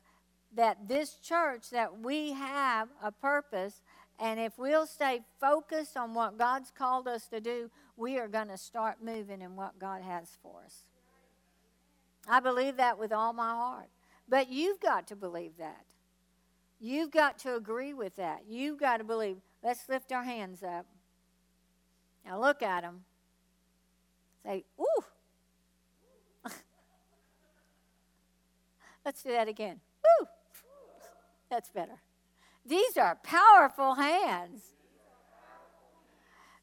that 0.53 0.89
this 0.89 1.15
church, 1.15 1.70
that 1.70 2.01
we 2.01 2.34
have 2.34 2.89
a 3.01 3.13
purpose, 3.13 3.82
and 4.20 4.41
if 4.41 4.58
we'll 4.58 4.86
stay 4.86 5.22
focused 5.39 5.96
on 5.96 6.13
what 6.13 6.38
God's 6.38 6.70
called 6.70 7.08
us 7.08 7.27
to 7.27 7.39
do, 7.39 7.72
we 7.96 8.20
are 8.20 8.27
going 8.27 8.50
to 8.50 8.58
start 8.58 8.98
moving 9.01 9.41
in 9.41 9.55
what 9.55 9.79
God 9.79 10.01
has 10.01 10.38
for 10.41 10.63
us. 10.65 10.84
I 12.27 12.41
believe 12.41 12.75
that 12.75 13.00
with 13.00 13.13
all 13.13 13.32
my 13.32 13.51
heart. 13.51 13.89
But 14.27 14.51
you've 14.51 14.82
got 14.82 15.08
to 15.08 15.15
believe 15.15 15.53
that. 15.60 15.86
You've 16.86 17.12
got 17.12 17.40
to 17.40 17.56
agree 17.56 17.94
with 17.94 18.18
that. 18.18 18.42
You've 18.46 18.78
got 18.78 18.98
to 18.98 19.06
believe 19.06 19.38
Let's 19.63 19.88
lift 19.88 20.12
our 20.12 20.24
hands 20.24 20.62
up. 20.62 20.86
Now 22.25 22.42
look 22.42 22.62
at 22.62 22.82
them. 22.82 23.06
Say, 24.44 24.66
ooh. 24.78 25.04
Let's 29.06 29.24
do 29.24 29.32
that 29.32 29.48
again. 29.48 29.80
Ooh. 30.06 30.25
That's 31.50 31.72
better. 31.72 32.02
These 32.66 32.98
are 32.98 33.18
powerful 33.24 33.96
hands. 33.96 34.74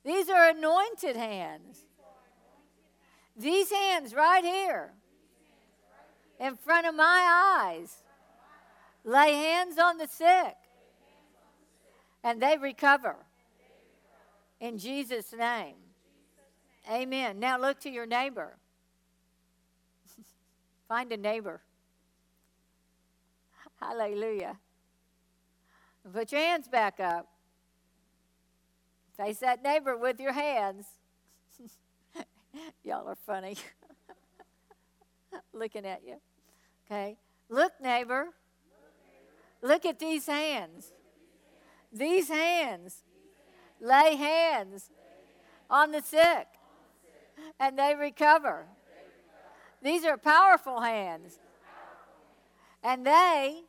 These 0.04 0.28
are 0.28 0.50
anointed 0.50 1.16
hands. 1.16 1.86
These 3.34 3.70
hands 3.70 4.12
right 4.12 4.44
here 4.44 4.92
in 6.38 6.56
front 6.56 6.86
of 6.86 6.94
my 6.94 7.56
eyes 7.62 8.02
lay 9.04 9.32
hands 9.32 9.78
on 9.78 9.98
the 9.98 10.06
sick 10.06 10.56
and 12.22 12.40
they 12.40 12.56
recover. 12.56 13.16
In 14.60 14.78
Jesus' 14.78 15.32
name. 15.32 15.76
Amen. 16.90 17.38
Now 17.38 17.58
look 17.58 17.80
to 17.80 17.90
your 17.90 18.06
neighbor. 18.06 18.56
Find 20.88 21.10
a 21.12 21.16
neighbor. 21.16 21.62
Hallelujah. 23.80 24.58
Put 26.12 26.32
your 26.32 26.40
hands 26.40 26.68
back 26.68 27.00
up. 27.00 27.26
Face 29.16 29.38
that 29.38 29.62
neighbor 29.62 29.96
with 29.96 30.20
your 30.20 30.32
hands. 30.32 30.86
Y'all 32.84 33.06
are 33.06 33.16
funny. 33.26 33.56
Looking 35.52 35.86
at 35.86 36.02
you. 36.06 36.16
Okay. 36.86 37.16
Look, 37.48 37.72
neighbor. 37.80 38.28
Look 39.62 39.84
at 39.84 39.98
these 39.98 40.26
hands. 40.26 40.92
These 41.92 42.28
hands 42.28 43.02
lay 43.80 44.16
hands 44.16 44.90
on 45.68 45.92
the 45.92 46.00
sick 46.00 46.46
and 47.58 47.78
they 47.78 47.94
recover. 47.94 48.66
These 49.82 50.04
are 50.04 50.16
powerful 50.16 50.80
hands. 50.80 51.38
And 52.82 53.06
they, 53.06 53.62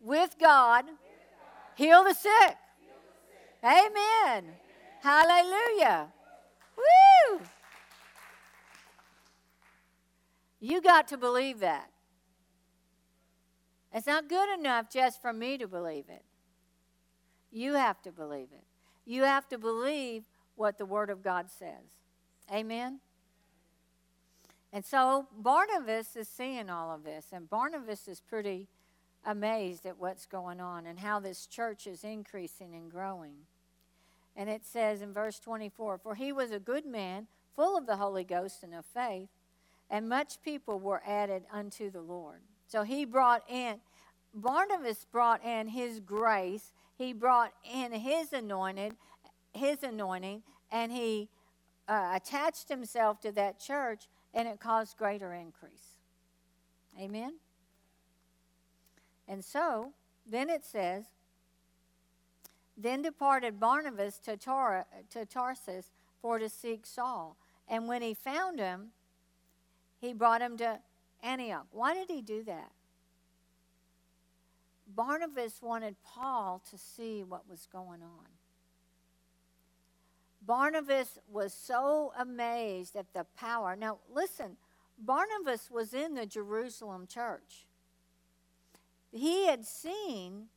with 0.00 0.36
God, 0.40 0.84
heal 1.76 2.04
the 2.04 2.14
sick. 2.14 2.56
Amen. 3.62 4.44
Hallelujah. 5.00 6.08
Woo! 6.76 7.40
You 10.60 10.80
got 10.80 11.08
to 11.08 11.16
believe 11.16 11.60
that. 11.60 11.90
It's 13.94 14.08
not 14.08 14.28
good 14.28 14.58
enough 14.58 14.90
just 14.90 15.22
for 15.22 15.32
me 15.32 15.56
to 15.56 15.68
believe 15.68 16.06
it. 16.08 16.24
You 17.52 17.74
have 17.74 18.02
to 18.02 18.10
believe 18.10 18.48
it. 18.52 18.64
You 19.06 19.22
have 19.22 19.48
to 19.48 19.58
believe 19.58 20.24
what 20.56 20.76
the 20.76 20.84
Word 20.84 21.10
of 21.10 21.22
God 21.22 21.48
says. 21.48 22.02
Amen? 22.52 22.98
And 24.72 24.84
so 24.84 25.28
Barnabas 25.38 26.16
is 26.16 26.28
seeing 26.28 26.68
all 26.68 26.92
of 26.92 27.04
this, 27.04 27.26
and 27.32 27.48
Barnabas 27.48 28.08
is 28.08 28.20
pretty 28.20 28.66
amazed 29.24 29.86
at 29.86 30.00
what's 30.00 30.26
going 30.26 30.60
on 30.60 30.86
and 30.86 30.98
how 30.98 31.20
this 31.20 31.46
church 31.46 31.86
is 31.86 32.02
increasing 32.02 32.74
and 32.74 32.90
growing. 32.90 33.46
And 34.34 34.50
it 34.50 34.66
says 34.66 35.00
in 35.00 35.12
verse 35.12 35.38
24 35.38 35.98
For 35.98 36.16
he 36.16 36.32
was 36.32 36.50
a 36.50 36.58
good 36.58 36.84
man, 36.84 37.28
full 37.54 37.78
of 37.78 37.86
the 37.86 37.96
Holy 37.96 38.24
Ghost 38.24 38.64
and 38.64 38.74
of 38.74 38.84
faith, 38.84 39.28
and 39.88 40.08
much 40.08 40.42
people 40.42 40.80
were 40.80 41.02
added 41.06 41.44
unto 41.52 41.88
the 41.88 42.00
Lord. 42.00 42.40
So 42.66 42.82
he 42.82 43.04
brought 43.04 43.42
in, 43.48 43.76
Barnabas 44.34 45.06
brought 45.10 45.44
in 45.44 45.68
his 45.68 46.00
grace 46.00 46.72
he 46.96 47.12
brought 47.12 47.52
in 47.64 47.92
his 47.92 48.32
anointed, 48.32 48.94
his 49.52 49.82
anointing, 49.82 50.42
and 50.70 50.92
he 50.92 51.28
uh, 51.88 52.12
attached 52.14 52.68
himself 52.68 53.20
to 53.20 53.32
that 53.32 53.58
church, 53.58 54.04
and 54.32 54.46
it 54.46 54.60
caused 54.60 54.96
greater 54.96 55.32
increase. 55.32 55.98
Amen. 56.98 57.34
And 59.26 59.44
so, 59.44 59.92
then 60.26 60.48
it 60.48 60.64
says, 60.64 61.04
then 62.76 63.02
departed 63.02 63.58
Barnabas 63.58 64.18
to, 64.18 64.36
Tar- 64.36 64.86
to 65.10 65.24
Tarsus 65.24 65.90
for 66.20 66.38
to 66.38 66.48
seek 66.48 66.86
Saul. 66.86 67.36
And 67.68 67.88
when 67.88 68.02
he 68.02 68.14
found 68.14 68.58
him, 68.58 68.88
he 70.00 70.12
brought 70.12 70.42
him 70.42 70.56
to 70.58 70.78
Antioch. 71.24 71.66
Why 71.70 71.94
did 71.94 72.10
he 72.10 72.22
do 72.22 72.44
that? 72.44 72.70
Barnabas 74.86 75.60
wanted 75.62 75.96
Paul 76.04 76.62
to 76.70 76.78
see 76.78 77.24
what 77.24 77.48
was 77.48 77.66
going 77.72 78.02
on. 78.02 78.26
Barnabas 80.46 81.18
was 81.26 81.54
so 81.54 82.12
amazed 82.18 82.94
at 82.96 83.12
the 83.14 83.24
power. 83.36 83.74
Now, 83.74 83.98
listen, 84.12 84.56
Barnabas 84.98 85.70
was 85.70 85.94
in 85.94 86.14
the 86.14 86.26
Jerusalem 86.26 87.06
church. 87.06 87.66
He 89.10 89.46
had 89.46 89.64
seen 89.64 90.48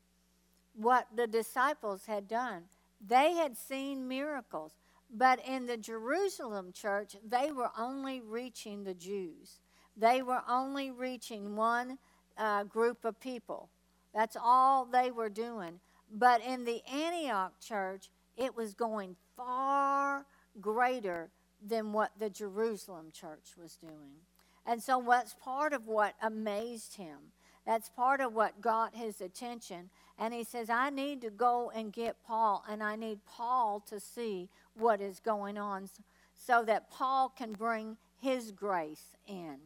what 0.73 1.07
the 1.15 1.25
disciples 1.25 2.05
had 2.05 2.27
done, 2.27 2.63
they 2.99 3.33
had 3.33 3.57
seen 3.57 4.07
miracles. 4.07 4.73
But 5.09 5.39
in 5.47 5.67
the 5.67 5.77
Jerusalem 5.77 6.73
church, 6.73 7.15
they 7.25 7.53
were 7.53 7.71
only 7.77 8.19
reaching 8.19 8.83
the 8.83 8.93
Jews. 8.93 9.61
They 9.97 10.21
were 10.21 10.43
only 10.47 10.91
reaching 10.91 11.55
one 11.55 11.97
uh, 12.37 12.63
group 12.63 13.03
of 13.03 13.19
people. 13.19 13.69
That's 14.13 14.37
all 14.41 14.85
they 14.85 15.11
were 15.11 15.29
doing. 15.29 15.79
But 16.11 16.41
in 16.41 16.63
the 16.65 16.81
Antioch 16.91 17.53
church, 17.59 18.09
it 18.37 18.55
was 18.55 18.73
going 18.73 19.15
far 19.35 20.25
greater 20.61 21.29
than 21.65 21.91
what 21.91 22.11
the 22.19 22.29
Jerusalem 22.29 23.07
church 23.11 23.55
was 23.61 23.75
doing. 23.75 24.21
And 24.65 24.81
so 24.81 25.03
that's 25.07 25.33
part 25.33 25.73
of 25.73 25.87
what 25.87 26.13
amazed 26.21 26.95
him. 26.95 27.17
That's 27.65 27.89
part 27.89 28.21
of 28.21 28.33
what 28.33 28.61
got 28.61 28.95
his 28.95 29.19
attention. 29.19 29.89
And 30.17 30.33
he 30.33 30.43
says, 30.43 30.69
I 30.69 30.89
need 30.89 31.21
to 31.21 31.29
go 31.29 31.71
and 31.75 31.91
get 31.91 32.15
Paul, 32.25 32.63
and 32.69 32.81
I 32.81 32.95
need 32.95 33.19
Paul 33.25 33.83
to 33.87 33.99
see 33.99 34.49
what 34.73 35.01
is 35.01 35.19
going 35.19 35.57
on 35.57 35.89
so 36.33 36.63
that 36.63 36.89
Paul 36.89 37.29
can 37.29 37.53
bring 37.53 37.97
His 38.19 38.51
grace 38.51 39.15
in. 39.27 39.57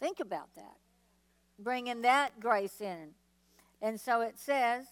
Think 0.00 0.20
about 0.20 0.54
that. 0.56 0.76
Bringing 1.58 2.02
that 2.02 2.40
grace 2.40 2.80
in. 2.80 3.10
And 3.80 4.00
so 4.00 4.20
it 4.20 4.38
says, 4.38 4.86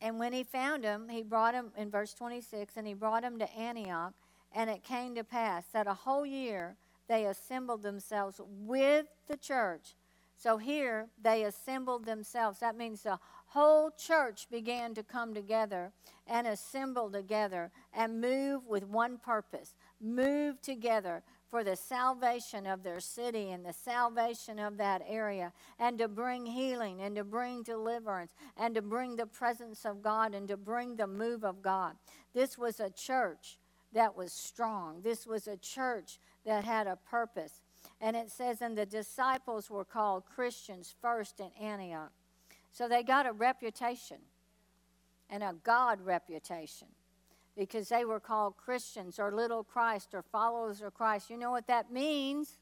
and 0.00 0.18
when 0.18 0.32
he 0.32 0.44
found 0.44 0.84
him, 0.84 1.08
he 1.08 1.22
brought 1.22 1.54
him, 1.54 1.72
in 1.76 1.90
verse 1.90 2.14
26, 2.14 2.76
and 2.76 2.86
he 2.86 2.94
brought 2.94 3.24
him 3.24 3.38
to 3.38 3.56
Antioch. 3.56 4.12
And 4.54 4.70
it 4.70 4.84
came 4.84 5.14
to 5.14 5.24
pass 5.24 5.64
that 5.72 5.86
a 5.86 5.94
whole 5.94 6.26
year 6.26 6.76
they 7.08 7.26
assembled 7.26 7.82
themselves 7.82 8.40
with 8.46 9.06
the 9.28 9.36
church. 9.36 9.94
So 10.36 10.58
here 10.58 11.08
they 11.20 11.44
assembled 11.44 12.04
themselves. 12.04 12.60
That 12.60 12.76
means 12.76 13.02
the 13.02 13.18
whole 13.46 13.90
church 13.90 14.46
began 14.50 14.94
to 14.94 15.02
come 15.02 15.32
together 15.32 15.92
and 16.26 16.46
assemble 16.46 17.10
together 17.10 17.70
and 17.92 18.20
move 18.20 18.66
with 18.66 18.84
one 18.84 19.18
purpose 19.18 19.74
move 20.04 20.60
together 20.60 21.22
for 21.54 21.62
the 21.62 21.76
salvation 21.76 22.66
of 22.66 22.82
their 22.82 22.98
city 22.98 23.52
and 23.52 23.64
the 23.64 23.72
salvation 23.72 24.58
of 24.58 24.76
that 24.76 25.00
area, 25.06 25.52
and 25.78 25.96
to 25.96 26.08
bring 26.08 26.44
healing 26.44 27.00
and 27.00 27.14
to 27.14 27.22
bring 27.22 27.62
deliverance 27.62 28.34
and 28.56 28.74
to 28.74 28.82
bring 28.82 29.14
the 29.14 29.26
presence 29.26 29.84
of 29.84 30.02
God 30.02 30.34
and 30.34 30.48
to 30.48 30.56
bring 30.56 30.96
the 30.96 31.06
move 31.06 31.44
of 31.44 31.62
God. 31.62 31.94
This 32.34 32.58
was 32.58 32.80
a 32.80 32.90
church 32.90 33.60
that 33.92 34.16
was 34.16 34.32
strong, 34.32 35.00
this 35.04 35.28
was 35.28 35.46
a 35.46 35.56
church 35.56 36.18
that 36.44 36.64
had 36.64 36.88
a 36.88 36.98
purpose. 37.08 37.62
And 38.00 38.16
it 38.16 38.32
says, 38.32 38.60
and 38.60 38.76
the 38.76 38.84
disciples 38.84 39.70
were 39.70 39.84
called 39.84 40.24
Christians 40.26 40.92
first 41.00 41.38
in 41.38 41.50
Antioch. 41.64 42.10
So 42.72 42.88
they 42.88 43.04
got 43.04 43.26
a 43.26 43.32
reputation 43.32 44.18
and 45.30 45.44
a 45.44 45.54
God 45.62 46.00
reputation 46.00 46.88
because 47.56 47.88
they 47.88 48.04
were 48.04 48.20
called 48.20 48.56
Christians 48.56 49.18
or 49.18 49.32
little 49.32 49.62
Christ 49.62 50.14
or 50.14 50.22
followers 50.22 50.82
of 50.82 50.94
Christ. 50.94 51.30
You 51.30 51.38
know 51.38 51.50
what 51.50 51.66
that 51.68 51.92
means? 51.92 52.58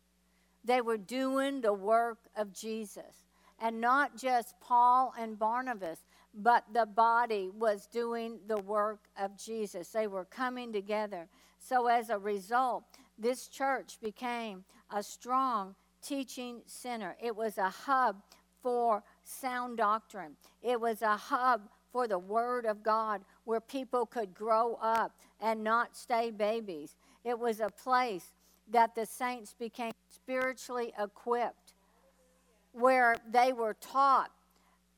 They 0.64 0.80
were 0.80 0.98
doing 0.98 1.60
the 1.60 1.72
work 1.72 2.18
of 2.36 2.52
Jesus. 2.52 3.24
And 3.60 3.80
not 3.80 4.16
just 4.16 4.54
Paul 4.60 5.14
and 5.18 5.38
Barnabas, 5.38 6.00
but 6.34 6.64
the 6.72 6.86
body 6.86 7.50
was 7.56 7.86
doing 7.86 8.38
the 8.46 8.58
work 8.58 9.00
of 9.18 9.36
Jesus. 9.36 9.88
They 9.88 10.06
were 10.06 10.24
coming 10.24 10.72
together. 10.72 11.28
So, 11.58 11.86
as 11.86 12.10
a 12.10 12.18
result, 12.18 12.84
this 13.18 13.46
church 13.46 13.98
became 14.00 14.64
a 14.90 15.02
strong 15.02 15.74
teaching 16.02 16.62
center. 16.66 17.16
It 17.22 17.36
was 17.36 17.58
a 17.58 17.68
hub 17.68 18.16
for 18.62 19.02
sound 19.24 19.76
doctrine, 19.78 20.36
it 20.62 20.80
was 20.80 21.02
a 21.02 21.16
hub 21.16 21.62
for 21.92 22.08
the 22.08 22.18
Word 22.18 22.64
of 22.64 22.82
God 22.82 23.22
where 23.44 23.60
people 23.60 24.06
could 24.06 24.34
grow 24.34 24.78
up 24.80 25.14
and 25.40 25.62
not 25.62 25.96
stay 25.96 26.30
babies. 26.30 26.96
It 27.24 27.38
was 27.38 27.60
a 27.60 27.68
place 27.68 28.32
that 28.70 28.94
the 28.94 29.06
saints 29.06 29.54
became 29.58 29.92
spiritually 30.08 30.92
equipped, 30.98 31.74
where 32.72 33.16
they 33.30 33.52
were 33.52 33.74
taught 33.74 34.30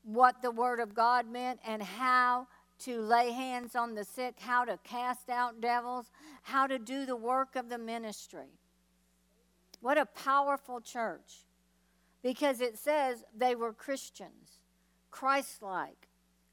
what 0.03 0.41
the 0.41 0.51
Word 0.51 0.79
of 0.79 0.93
God 0.93 1.29
meant 1.29 1.59
and 1.67 1.83
how 1.83 2.47
to 2.77 3.01
lay 3.01 3.31
hands 3.31 3.75
on 3.75 3.95
the 3.95 4.03
sick, 4.03 4.35
how 4.39 4.65
to 4.65 4.77
cast 4.83 5.29
out 5.29 5.61
devils, 5.61 6.11
how 6.43 6.67
to 6.67 6.77
do 6.77 7.05
the 7.05 7.15
work 7.15 7.55
of 7.55 7.69
the 7.69 7.77
ministry. 7.77 8.59
What 9.81 9.97
a 9.97 10.05
powerful 10.05 10.81
church. 10.81 11.45
Because 12.21 12.59
it 12.59 12.77
says 12.77 13.23
they 13.37 13.55
were 13.55 13.71
Christians, 13.71 14.61
Christ 15.11 15.61
like, 15.61 16.07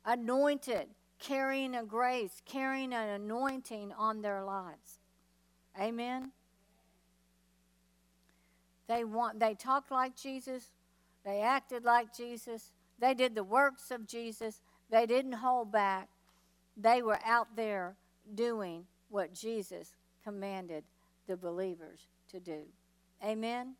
anointed, 0.04 0.88
carrying 1.18 1.75
a 1.75 1.85
grace, 1.85 2.42
carrying 2.44 2.92
an 2.92 3.09
anointing 3.09 3.92
on 3.97 4.23
their 4.23 4.44
lives. 4.44 4.99
Amen. 5.80 6.32
They 8.88 9.04
want 9.04 9.41
they 9.41 9.54
talked 9.54 9.91
like 9.91 10.17
Jesus, 10.17 10.67
they 11.25 11.41
acted 11.41 11.84
like 11.84 12.15
Jesus, 12.15 12.73
they 12.99 13.15
did 13.15 13.34
the 13.34 13.45
works 13.45 13.91
of 13.91 14.06
Jesus, 14.06 14.60
they 14.91 15.06
didn't 15.06 15.32
hold 15.32 15.73
back. 15.73 16.08
They 16.76 17.02
were 17.02 17.21
out 17.25 17.54
there 17.56 17.97
doing 18.34 18.86
what 19.08 19.32
Jesus 19.32 19.95
commanded 20.25 20.84
the 21.26 21.36
believers 21.36 22.08
to 22.30 22.41
do. 22.41 22.62
Amen. 23.25 23.75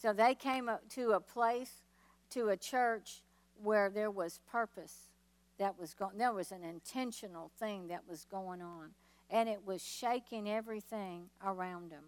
So 0.00 0.12
they 0.12 0.34
came 0.34 0.68
to 0.90 1.12
a 1.12 1.20
place, 1.20 1.82
to 2.30 2.48
a 2.48 2.56
church 2.56 3.22
where 3.62 3.88
there 3.88 4.10
was 4.10 4.40
purpose 4.50 5.11
that 5.58 5.78
was 5.78 5.94
going 5.94 6.18
there 6.18 6.32
was 6.32 6.52
an 6.52 6.64
intentional 6.64 7.50
thing 7.58 7.88
that 7.88 8.02
was 8.08 8.24
going 8.24 8.62
on 8.62 8.90
and 9.30 9.48
it 9.48 9.64
was 9.64 9.82
shaking 9.82 10.48
everything 10.48 11.28
around 11.44 11.90
them 11.90 12.04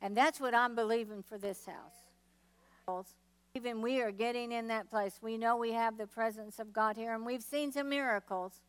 and 0.00 0.16
that's 0.16 0.40
what 0.40 0.54
i'm 0.54 0.74
believing 0.74 1.22
for 1.22 1.38
this 1.38 1.66
house. 1.66 3.14
Even 3.54 3.80
we 3.80 4.00
are 4.02 4.12
getting 4.12 4.52
in 4.52 4.68
that 4.68 4.90
place. 4.90 5.18
We 5.22 5.38
know 5.38 5.56
we 5.56 5.72
have 5.72 5.96
the 5.96 6.06
presence 6.06 6.58
of 6.58 6.72
god 6.72 6.96
here 6.96 7.14
and 7.14 7.24
we've 7.24 7.42
seen 7.42 7.72
some 7.72 7.88
miracles. 7.88 8.60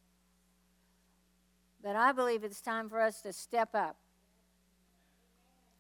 But 1.84 1.96
i 1.96 2.12
believe 2.12 2.44
it's 2.44 2.62
time 2.62 2.90
for 2.90 3.02
us 3.02 3.22
to 3.22 3.34
step 3.34 3.70
up. 3.76 3.98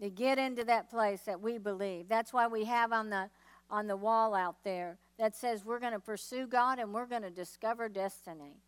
To 0.01 0.09
get 0.09 0.37
into 0.37 0.63
that 0.65 0.89
place 0.89 1.21
that 1.21 1.41
we 1.41 1.57
believe. 1.57 2.07
That's 2.07 2.31
why 2.31 2.47
we 2.47 2.65
have 2.65 2.91
on 2.91 3.09
the 3.09 3.29
on 3.71 3.87
the 3.87 3.95
wall 3.95 4.35
out 4.35 4.57
there 4.63 4.97
that 5.17 5.35
says 5.35 5.65
we're 5.65 5.79
going 5.79 5.93
to 5.93 5.99
pursue 5.99 6.47
God 6.47 6.79
and 6.79 6.93
we're 6.93 7.05
going 7.05 7.23
to 7.23 7.29
discover 7.29 7.89
destiny. 7.89 8.61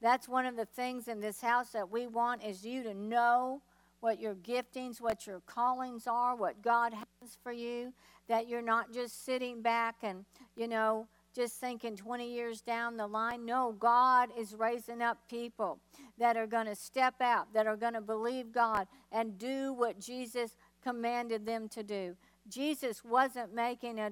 That's 0.00 0.28
one 0.28 0.46
of 0.46 0.56
the 0.56 0.64
things 0.64 1.06
in 1.06 1.20
this 1.20 1.40
house 1.40 1.70
that 1.70 1.90
we 1.90 2.06
want 2.06 2.42
is 2.42 2.64
you 2.64 2.82
to 2.82 2.94
know 2.94 3.62
what 4.00 4.20
your 4.20 4.34
giftings, 4.34 5.00
what 5.00 5.28
your 5.28 5.40
callings 5.46 6.08
are, 6.08 6.34
what 6.34 6.60
God 6.60 6.92
has 6.92 7.38
for 7.40 7.52
you, 7.52 7.92
that 8.28 8.48
you're 8.48 8.60
not 8.60 8.92
just 8.92 9.24
sitting 9.24 9.62
back 9.62 9.96
and, 10.02 10.24
you 10.56 10.66
know, 10.66 11.06
just 11.34 11.54
thinking 11.60 11.96
20 11.96 12.28
years 12.30 12.60
down 12.60 12.96
the 12.96 13.06
line. 13.06 13.46
No, 13.46 13.76
God 13.78 14.30
is 14.36 14.54
raising 14.54 15.02
up 15.02 15.18
people 15.30 15.78
that 16.18 16.36
are 16.36 16.48
going 16.48 16.66
to 16.66 16.74
step 16.74 17.20
out, 17.20 17.52
that 17.54 17.66
are 17.66 17.76
going 17.76 17.94
to 17.94 18.00
believe 18.00 18.52
God 18.52 18.88
and 19.12 19.38
do 19.38 19.72
what 19.72 20.00
Jesus 20.00 20.56
commanded 20.82 21.46
them 21.46 21.68
to 21.68 21.82
do. 21.84 22.16
Jesus 22.48 23.04
wasn't 23.04 23.54
making 23.54 23.98
a, 23.98 24.10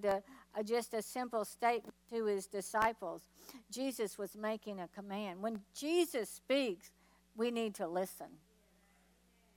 a, 0.57 0.65
just 0.65 0.95
a 0.95 1.03
simple 1.03 1.45
statement 1.45 1.95
to 2.11 2.27
his 2.27 2.47
disciples. 2.47 3.23
Jesus 3.71 4.17
was 4.17 4.37
making 4.37 4.81
a 4.81 4.89
command. 4.89 5.43
When 5.43 5.61
Jesus 5.75 6.31
speaks, 6.31 6.93
we 7.37 7.51
need 7.51 7.75
to 7.77 7.89
listen. 7.89 8.29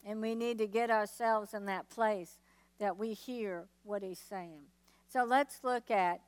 And 0.06 0.22
we 0.22 0.36
need 0.36 0.58
to 0.58 0.68
get 0.68 0.90
ourselves 0.90 1.54
in 1.54 1.66
that 1.68 1.90
place 1.90 2.40
that 2.80 2.98
we 2.98 3.14
hear 3.14 3.66
what 3.84 4.04
he's 4.04 4.20
saying. 4.20 4.64
So 5.08 5.24
let's 5.24 5.64
look 5.64 5.92
at 5.92 6.20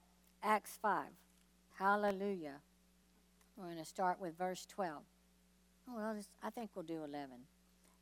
Acts 0.43 0.77
5. 0.81 1.05
Hallelujah. 1.77 2.61
We're 3.57 3.65
going 3.65 3.77
to 3.77 3.85
start 3.85 4.19
with 4.19 4.37
verse 4.37 4.65
12. 4.67 5.01
Well, 5.87 6.17
I 6.43 6.49
think 6.49 6.71
we'll 6.75 6.83
do 6.83 7.03
11. 7.03 7.29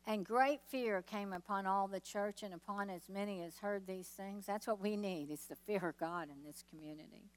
And 0.06 0.24
great 0.24 0.60
fear 0.68 1.00
came 1.00 1.32
upon 1.32 1.66
all 1.66 1.88
the 1.88 2.00
church 2.00 2.42
and 2.42 2.52
upon 2.52 2.90
as 2.90 3.08
many 3.08 3.42
as 3.42 3.58
heard 3.58 3.86
these 3.86 4.08
things. 4.08 4.44
That's 4.44 4.66
what 4.66 4.80
we 4.80 4.96
need. 4.96 5.30
It's 5.30 5.46
the 5.46 5.56
fear 5.56 5.88
of 5.88 5.98
God 5.98 6.28
in 6.28 6.44
this 6.44 6.62
community. 6.68 7.30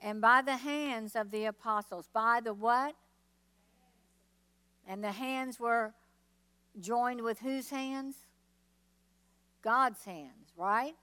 And 0.00 0.20
by 0.20 0.42
the 0.42 0.56
hands 0.56 1.14
of 1.14 1.30
the 1.30 1.44
apostles, 1.44 2.08
by 2.12 2.40
the 2.42 2.54
what? 2.54 2.94
And 4.86 5.02
the 5.02 5.12
hands 5.12 5.60
were 5.60 5.94
joined 6.80 7.22
with 7.22 7.38
whose 7.40 7.70
hands? 7.70 8.16
God's 9.62 10.04
hands, 10.04 10.52
right? 10.56 10.94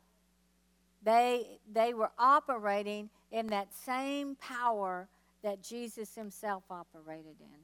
They, 1.04 1.60
they 1.72 1.94
were 1.94 2.12
operating 2.18 3.10
in 3.32 3.48
that 3.48 3.74
same 3.74 4.36
power 4.36 5.08
that 5.44 5.62
Jesus 5.62 6.16
himself 6.16 6.64
operated 6.70 7.36
in. 7.40 7.60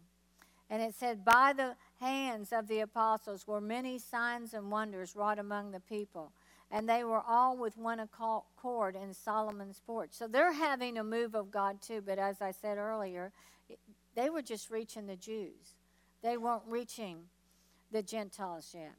And 0.70 0.82
it 0.82 0.94
said, 0.96 1.26
By 1.26 1.54
the 1.54 1.76
hands 2.02 2.52
of 2.52 2.68
the 2.68 2.80
apostles 2.80 3.48
were 3.48 3.62
many 3.62 3.98
signs 3.98 4.54
and 4.54 4.72
wonders 4.72 5.16
wrought 5.16 5.40
among 5.40 5.72
the 5.72 5.80
people. 5.80 6.34
And 6.70 6.90
they 6.90 7.04
were 7.04 7.22
all 7.22 7.58
with 7.58 7.78
one 7.78 8.00
accord 8.00 8.96
in 8.96 9.14
Solomon's 9.14 9.82
porch. 9.86 10.10
So 10.12 10.28
they're 10.28 10.54
having 10.54 10.98
a 10.98 11.04
move 11.04 11.36
of 11.36 11.52
God 11.52 11.82
too. 11.82 12.02
But 12.06 12.18
as 12.18 12.42
I 12.42 12.52
said 12.52 12.78
earlier, 12.78 13.32
they 14.16 14.30
were 14.30 14.42
just 14.42 14.72
reaching 14.72 15.08
the 15.08 15.16
Jews, 15.16 15.76
they 16.22 16.38
weren't 16.38 16.64
reaching 16.68 17.24
the 17.92 18.02
Gentiles 18.04 18.74
yet. 18.74 18.96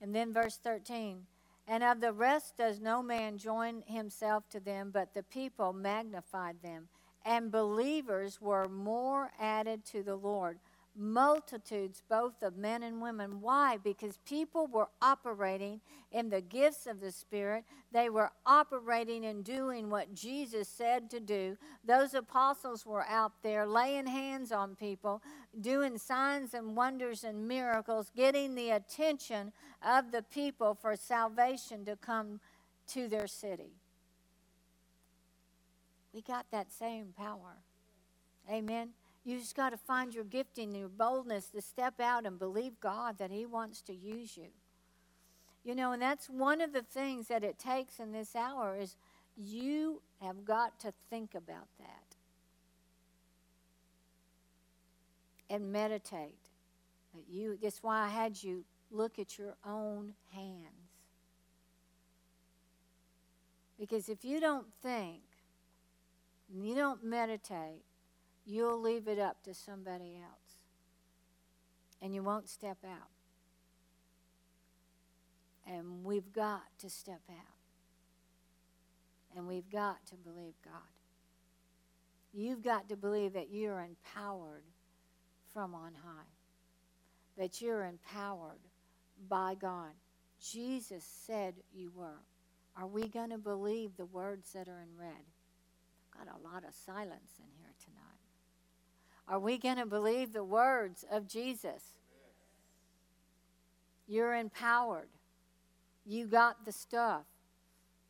And 0.00 0.14
then 0.14 0.32
verse 0.32 0.56
13 0.56 1.26
And 1.68 1.84
of 1.84 2.00
the 2.00 2.12
rest 2.12 2.56
does 2.56 2.80
no 2.80 3.02
man 3.02 3.38
join 3.38 3.82
himself 3.86 4.48
to 4.50 4.60
them, 4.60 4.90
but 4.92 5.14
the 5.14 5.22
people 5.22 5.72
magnified 5.72 6.56
them 6.62 6.88
and 7.24 7.50
believers 7.50 8.40
were 8.40 8.68
more 8.68 9.30
added 9.38 9.84
to 9.86 10.02
the 10.02 10.16
Lord 10.16 10.58
multitudes, 10.96 12.02
both 12.08 12.42
of 12.42 12.56
men 12.56 12.82
and 12.82 13.00
women. 13.00 13.40
Why? 13.40 13.78
Because 13.82 14.18
people 14.26 14.66
were 14.66 14.88
operating 15.00 15.80
in 16.10 16.28
the 16.28 16.40
gifts 16.40 16.86
of 16.86 17.00
the 17.00 17.10
Spirit. 17.10 17.64
They 17.92 18.10
were 18.10 18.30
operating 18.44 19.24
and 19.24 19.42
doing 19.42 19.88
what 19.88 20.14
Jesus 20.14 20.68
said 20.68 21.10
to 21.10 21.20
do. 21.20 21.56
Those 21.84 22.14
apostles 22.14 22.84
were 22.84 23.06
out 23.06 23.32
there 23.42 23.66
laying 23.66 24.06
hands 24.06 24.52
on 24.52 24.76
people, 24.76 25.22
doing 25.60 25.98
signs 25.98 26.52
and 26.54 26.76
wonders 26.76 27.24
and 27.24 27.48
miracles, 27.48 28.10
getting 28.14 28.54
the 28.54 28.70
attention 28.70 29.52
of 29.82 30.12
the 30.12 30.22
people 30.22 30.74
for 30.74 30.94
salvation 30.96 31.84
to 31.86 31.96
come 31.96 32.40
to 32.88 33.08
their 33.08 33.26
city. 33.26 33.72
We 36.12 36.20
got 36.20 36.46
that 36.50 36.70
same 36.70 37.14
power. 37.16 37.56
Amen. 38.50 38.90
You 39.24 39.38
just 39.38 39.54
got 39.54 39.70
to 39.70 39.76
find 39.76 40.14
your 40.14 40.24
gifting, 40.24 40.74
your 40.74 40.88
boldness 40.88 41.46
to 41.50 41.62
step 41.62 42.00
out 42.00 42.26
and 42.26 42.38
believe 42.38 42.80
God 42.80 43.18
that 43.18 43.30
He 43.30 43.46
wants 43.46 43.80
to 43.82 43.94
use 43.94 44.36
you. 44.36 44.48
You 45.64 45.76
know, 45.76 45.92
and 45.92 46.02
that's 46.02 46.28
one 46.28 46.60
of 46.60 46.72
the 46.72 46.82
things 46.82 47.28
that 47.28 47.44
it 47.44 47.58
takes 47.58 48.00
in 48.00 48.10
this 48.12 48.34
hour 48.34 48.76
is 48.76 48.96
you 49.36 50.02
have 50.20 50.44
got 50.44 50.80
to 50.80 50.92
think 51.08 51.34
about 51.34 51.68
that 51.78 52.16
and 55.48 55.70
meditate. 55.70 56.50
You 57.30 57.58
that's 57.62 57.82
why 57.82 58.06
I 58.06 58.08
had 58.08 58.42
you 58.42 58.64
look 58.90 59.18
at 59.18 59.38
your 59.38 59.54
own 59.64 60.14
hands. 60.32 60.82
Because 63.78 64.08
if 64.08 64.24
you 64.24 64.40
don't 64.40 64.66
think, 64.82 65.22
and 66.52 66.66
you 66.66 66.74
don't 66.74 67.04
meditate, 67.04 67.82
you'll 68.44 68.80
leave 68.80 69.08
it 69.08 69.18
up 69.18 69.42
to 69.44 69.54
somebody 69.54 70.16
else. 70.16 70.56
And 72.00 72.14
you 72.14 72.22
won't 72.22 72.48
step 72.48 72.78
out. 72.84 73.10
And 75.66 76.04
we've 76.04 76.32
got 76.32 76.62
to 76.80 76.90
step 76.90 77.20
out. 77.30 77.36
And 79.36 79.46
we've 79.46 79.70
got 79.70 80.04
to 80.06 80.16
believe 80.16 80.54
God. 80.64 80.82
You've 82.32 82.62
got 82.62 82.88
to 82.88 82.96
believe 82.96 83.34
that 83.34 83.50
you're 83.50 83.80
empowered 83.80 84.64
from 85.52 85.74
on 85.74 85.92
high, 86.02 86.30
that 87.36 87.60
you're 87.60 87.84
empowered 87.84 88.60
by 89.28 89.54
God. 89.54 89.92
Jesus 90.40 91.04
said 91.04 91.54
you 91.72 91.92
were. 91.94 92.24
Are 92.76 92.86
we 92.86 93.06
going 93.06 93.30
to 93.30 93.38
believe 93.38 93.96
the 93.96 94.06
words 94.06 94.52
that 94.52 94.66
are 94.66 94.80
in 94.80 94.98
red? 94.98 95.24
Got 96.16 96.28
a 96.28 96.42
lot 96.42 96.64
of 96.66 96.74
silence 96.74 97.38
in 97.38 97.46
here. 97.58 97.61
Are 99.32 99.38
we 99.38 99.56
going 99.56 99.78
to 99.78 99.86
believe 99.86 100.34
the 100.34 100.44
words 100.44 101.06
of 101.10 101.26
Jesus? 101.26 101.94
You're 104.06 104.34
empowered. 104.34 105.08
You 106.04 106.26
got 106.26 106.66
the 106.66 106.70
stuff. 106.70 107.22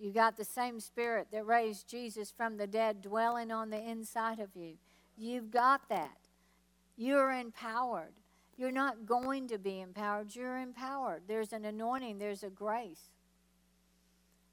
You 0.00 0.12
got 0.12 0.36
the 0.36 0.44
same 0.44 0.80
spirit 0.80 1.28
that 1.30 1.46
raised 1.46 1.88
Jesus 1.88 2.32
from 2.36 2.56
the 2.56 2.66
dead 2.66 3.02
dwelling 3.02 3.52
on 3.52 3.70
the 3.70 3.80
inside 3.80 4.40
of 4.40 4.56
you. 4.56 4.78
You've 5.16 5.52
got 5.52 5.88
that. 5.90 6.16
You're 6.96 7.30
empowered. 7.30 8.14
You're 8.56 8.72
not 8.72 9.06
going 9.06 9.46
to 9.46 9.58
be 9.58 9.80
empowered. 9.80 10.34
You're 10.34 10.58
empowered. 10.58 11.22
There's 11.28 11.52
an 11.52 11.64
anointing, 11.64 12.18
there's 12.18 12.42
a 12.42 12.50
grace. 12.50 13.10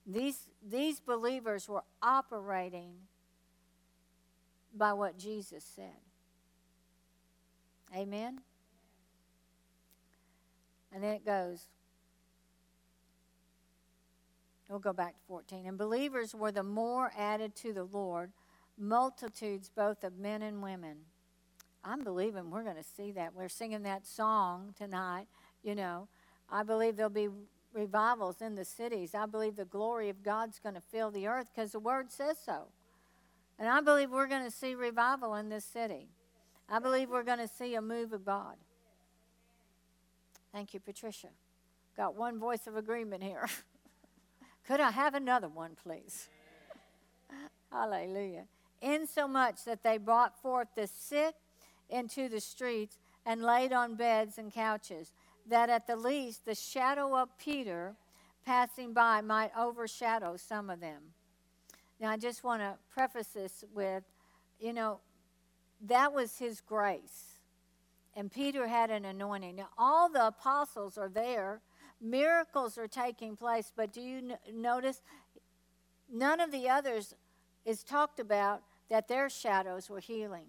These, 0.06 0.50
these 0.64 1.00
believers 1.00 1.68
were 1.68 1.84
operating 2.00 2.94
by 4.78 4.94
what 4.94 5.18
Jesus 5.18 5.64
said. 5.64 6.09
Amen? 7.96 8.42
And 10.94 11.04
then 11.04 11.14
it 11.14 11.26
goes. 11.26 11.70
We'll 14.70 14.80
go 14.80 14.94
back 14.94 15.16
to 15.16 15.22
14. 15.28 15.66
And 15.66 15.78
believers 15.78 16.36
were 16.36 16.52
the 16.52 16.64
more 16.64 17.12
added 17.18 17.56
to 17.58 17.74
the 17.74 17.84
Lord, 17.84 18.32
multitudes 18.78 19.70
both 19.76 20.04
of 20.04 20.18
men 20.18 20.44
and 20.44 20.62
women. 20.62 20.98
I'm 21.84 22.04
believing 22.04 22.52
we're 22.52 22.64
going 22.64 22.76
to 22.76 22.84
see 22.84 23.12
that. 23.14 23.34
We're 23.34 23.50
singing 23.50 23.84
that 23.84 24.06
song 24.06 24.74
tonight. 24.78 25.28
You 25.64 25.76
know, 25.76 26.08
I 26.50 26.64
believe 26.64 26.98
there'll 26.98 27.10
be 27.10 27.30
revivals 27.74 28.42
in 28.42 28.56
the 28.56 28.66
cities. 28.66 29.16
I 29.16 29.26
believe 29.26 29.56
the 29.56 29.66
glory 29.66 30.10
of 30.10 30.24
God's 30.24 30.60
going 30.60 30.76
to 30.76 30.82
fill 30.82 31.10
the 31.10 31.28
earth 31.28 31.48
because 31.54 31.72
the 31.72 31.80
word 31.80 32.12
says 32.12 32.38
so. 32.44 32.68
And 33.58 33.68
I 33.68 33.82
believe 33.82 34.12
we're 34.12 34.28
going 34.28 34.46
to 34.46 34.52
see 34.52 34.76
revival 34.76 35.36
in 35.36 35.50
this 35.50 35.66
city. 35.66 36.10
I 36.72 36.80
believe 36.80 37.10
we're 37.10 37.24
going 37.24 37.40
to 37.40 37.48
see 37.48 37.76
a 37.76 37.82
move 37.82 38.14
of 38.14 38.24
God. 38.26 38.56
Thank 40.52 40.74
you, 40.74 40.80
Patricia. 40.80 41.30
Got 41.98 42.16
one 42.16 42.40
voice 42.40 42.68
of 42.68 42.76
agreement 42.76 43.24
here. 43.24 43.48
Could 44.68 44.80
I 44.80 44.92
have 44.92 45.16
another 45.16 45.48
one, 45.48 45.72
please? 45.82 46.30
Hallelujah. 47.72 48.46
Insomuch 48.82 49.66
that 49.66 49.84
they 49.84 49.98
brought 49.98 50.40
forth 50.42 50.68
the 50.76 50.88
sick 50.88 51.34
into 51.90 52.30
the 52.30 52.40
streets 52.40 52.98
and 53.26 53.42
laid 53.42 53.74
on 53.74 53.96
beds 53.96 54.38
and 54.38 54.54
couches, 54.54 55.12
that 55.48 55.70
at 55.70 55.88
the 55.88 55.96
least 55.96 56.46
the 56.46 56.56
shadow 56.56 57.18
of 57.18 57.30
Peter 57.38 57.96
passing 58.46 58.94
by 58.94 59.22
might 59.22 59.52
overshadow 59.58 60.38
some 60.38 60.70
of 60.70 60.80
them. 60.80 61.02
Now, 62.00 62.12
I 62.12 62.18
just 62.18 62.44
want 62.44 62.62
to 62.62 62.76
preface 62.94 63.28
this 63.28 63.64
with, 63.74 64.04
you 64.60 64.72
know, 64.72 65.00
that 65.88 66.14
was 66.14 66.38
his 66.38 66.62
grace. 66.62 67.38
And 68.16 68.32
Peter 68.32 68.68
had 68.68 68.90
an 68.90 69.06
anointing. 69.06 69.56
Now, 69.56 69.70
all 69.78 70.10
the 70.10 70.28
apostles 70.28 70.98
are 70.98 71.10
there, 71.10 71.62
miracles 72.02 72.78
are 72.78 72.88
taking 72.88 73.36
place, 73.36 73.72
but 73.76 73.94
do 73.94 74.02
you 74.02 74.18
n- 74.18 74.38
notice 74.54 75.02
none 76.12 76.40
of 76.40 76.52
the 76.52 76.70
others 76.70 77.14
is 77.66 77.84
talked 77.84 78.20
about 78.20 78.64
that 78.90 79.08
their 79.08 79.30
shadows 79.30 79.90
were 79.90 80.00
healing. 80.00 80.48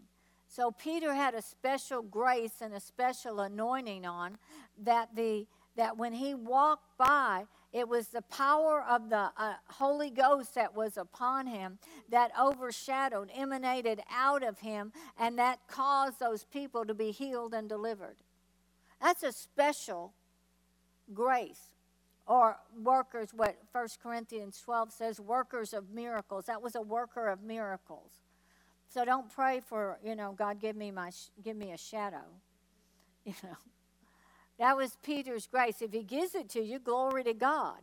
So 0.49 0.71
Peter 0.73 1.15
had 1.15 1.35
a 1.35 1.43
special 1.43 2.03
grace 2.03 2.61
and 2.61 2.75
a 2.75 2.81
special 2.81 3.41
anointing 3.41 4.07
on 4.07 4.39
that 4.83 5.15
the 5.15 5.47
that 5.77 5.97
when 5.97 6.13
he 6.13 6.35
walked 6.35 6.99
by 6.99 7.45
it 7.73 7.89
was 7.89 8.09
the 8.09 8.23
power 8.23 8.83
of 8.89 9.11
the 9.11 9.31
uh, 9.37 9.55
Holy 9.69 10.11
Ghost 10.11 10.55
that 10.57 10.75
was 10.75 10.97
upon 10.97 11.47
him 11.47 11.79
that 12.09 12.33
overshadowed, 12.41 13.31
emanated 13.35 14.01
out 14.11 14.43
of 14.43 14.59
him, 14.59 14.93
and 15.19 15.39
that 15.39 15.61
caused 15.69 16.19
those 16.19 16.45
people 16.45 16.85
to 16.85 16.95
be 16.95 17.13
healed 17.13 17.55
and 17.55 17.69
delivered. 17.69 18.17
That's 19.01 19.23
a 19.23 19.33
special 19.33 20.15
grace. 21.15 21.61
Or 22.27 22.57
workers, 22.81 23.31
what 23.35 23.57
1 23.73 23.89
Corinthians 24.03 24.61
12 24.65 24.93
says, 24.93 25.21
workers 25.21 25.73
of 25.73 25.91
miracles. 25.91 26.47
That 26.47 26.63
was 26.63 26.75
a 26.77 26.83
worker 26.83 27.29
of 27.29 27.43
miracles. 27.43 28.13
So 28.89 29.05
don't 29.05 29.33
pray 29.33 29.61
for, 29.61 29.99
you 30.05 30.15
know, 30.17 30.33
God 30.37 30.61
give 30.61 30.77
me 30.77 30.91
my 30.91 31.11
give 31.43 31.57
me 31.57 31.73
a 31.73 31.79
shadow. 31.79 32.19
You 33.27 33.35
know. 33.45 33.70
That 34.61 34.77
was 34.77 34.99
Peter's 35.03 35.47
grace. 35.47 35.81
If 35.81 35.95
he 35.95 36.03
gives 36.03 36.35
it 36.35 36.51
to 36.51 36.61
you, 36.61 36.79
glory 36.79 37.25
to 37.25 37.33
God. 37.33 37.81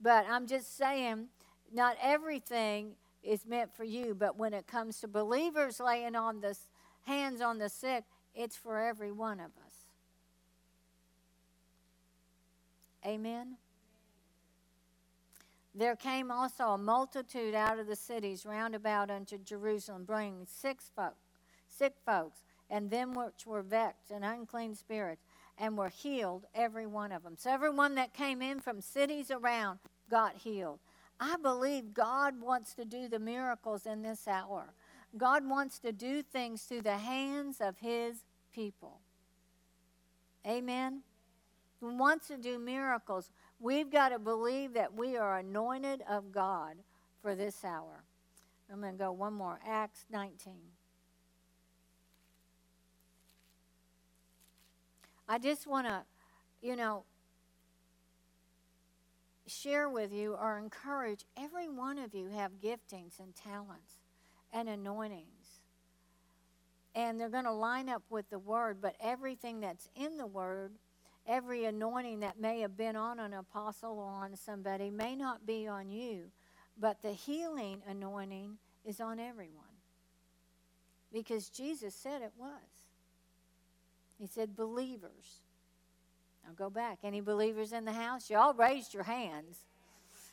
But 0.00 0.24
I'm 0.30 0.46
just 0.46 0.78
saying, 0.78 1.26
not 1.74 1.96
everything 2.00 2.92
is 3.24 3.44
meant 3.44 3.74
for 3.74 3.82
you. 3.82 4.14
But 4.14 4.38
when 4.38 4.54
it 4.54 4.68
comes 4.68 5.00
to 5.00 5.08
believers 5.08 5.80
laying 5.80 6.14
on 6.14 6.40
the 6.40 6.56
hands 7.02 7.40
on 7.40 7.58
the 7.58 7.68
sick, 7.68 8.04
it's 8.36 8.56
for 8.56 8.78
every 8.78 9.10
one 9.10 9.40
of 9.40 9.50
us. 9.66 9.72
Amen. 13.04 13.56
There 15.74 15.96
came 15.96 16.30
also 16.30 16.66
a 16.68 16.78
multitude 16.78 17.54
out 17.54 17.80
of 17.80 17.88
the 17.88 17.96
cities 17.96 18.46
round 18.46 18.76
about 18.76 19.10
unto 19.10 19.38
Jerusalem, 19.38 20.04
bringing 20.04 20.46
sick 20.46 20.78
folk, 20.94 21.16
sick 21.68 21.94
folks, 22.04 22.44
and 22.70 22.90
them 22.90 23.12
which 23.12 23.44
were 23.44 23.62
vexed 23.62 24.12
and 24.12 24.24
unclean 24.24 24.76
spirits 24.76 25.24
and 25.58 25.76
were 25.76 25.88
healed, 25.88 26.46
every 26.54 26.86
one 26.86 27.12
of 27.12 27.22
them. 27.22 27.34
So, 27.38 27.50
everyone 27.50 27.94
that 27.94 28.12
came 28.12 28.42
in 28.42 28.60
from 28.60 28.80
cities 28.80 29.30
around 29.30 29.78
got 30.10 30.36
healed. 30.36 30.80
I 31.18 31.36
believe 31.36 31.94
God 31.94 32.40
wants 32.40 32.74
to 32.74 32.84
do 32.84 33.08
the 33.08 33.18
miracles 33.18 33.86
in 33.86 34.02
this 34.02 34.28
hour. 34.28 34.74
God 35.16 35.48
wants 35.48 35.78
to 35.80 35.92
do 35.92 36.22
things 36.22 36.62
through 36.62 36.82
the 36.82 36.98
hands 36.98 37.60
of 37.60 37.78
His 37.78 38.24
people. 38.52 39.00
Amen. 40.46 41.02
He 41.80 41.86
wants 41.86 42.28
to 42.28 42.36
do 42.36 42.58
miracles. 42.58 43.30
We've 43.58 43.90
got 43.90 44.10
to 44.10 44.18
believe 44.18 44.74
that 44.74 44.94
we 44.94 45.16
are 45.16 45.38
anointed 45.38 46.02
of 46.08 46.32
God 46.32 46.76
for 47.22 47.34
this 47.34 47.64
hour. 47.64 48.04
I'm 48.70 48.80
going 48.80 48.92
to 48.92 48.98
go 48.98 49.12
one 49.12 49.34
more 49.34 49.58
Acts 49.66 50.04
19. 50.10 50.54
I 55.28 55.38
just 55.38 55.66
want 55.66 55.86
to, 55.88 56.04
you 56.62 56.76
know, 56.76 57.04
share 59.46 59.88
with 59.88 60.12
you 60.12 60.34
or 60.34 60.58
encourage 60.58 61.24
every 61.36 61.68
one 61.68 61.98
of 61.98 62.14
you 62.14 62.28
have 62.28 62.60
giftings 62.60 63.20
and 63.20 63.34
talents 63.36 64.00
and 64.52 64.68
anointings. 64.68 65.60
and 66.94 67.20
they're 67.20 67.30
going 67.30 67.44
to 67.44 67.52
line 67.52 67.88
up 67.88 68.02
with 68.10 68.30
the 68.30 68.38
word, 68.40 68.78
but 68.80 68.96
everything 69.00 69.60
that's 69.60 69.88
in 69.96 70.18
the 70.18 70.26
word, 70.26 70.72
every 71.26 71.66
anointing 71.66 72.20
that 72.20 72.40
may 72.40 72.60
have 72.60 72.76
been 72.76 72.96
on 72.96 73.20
an 73.20 73.34
apostle 73.34 73.98
or 73.98 74.10
on 74.10 74.36
somebody, 74.36 74.90
may 74.90 75.16
not 75.16 75.46
be 75.46 75.68
on 75.68 75.90
you, 75.90 76.24
but 76.78 77.02
the 77.02 77.12
healing 77.12 77.82
anointing 77.88 78.58
is 78.84 79.00
on 79.00 79.20
everyone. 79.20 79.64
Because 81.12 81.50
Jesus 81.50 81.94
said 81.94 82.22
it 82.22 82.32
was. 82.38 82.85
He 84.18 84.26
said, 84.26 84.56
believers. 84.56 85.42
Now 86.44 86.52
go 86.56 86.70
back. 86.70 86.98
Any 87.02 87.20
believers 87.20 87.72
in 87.72 87.84
the 87.84 87.92
house? 87.92 88.30
You 88.30 88.36
all 88.36 88.54
raised 88.54 88.94
your 88.94 89.02
hands 89.02 89.64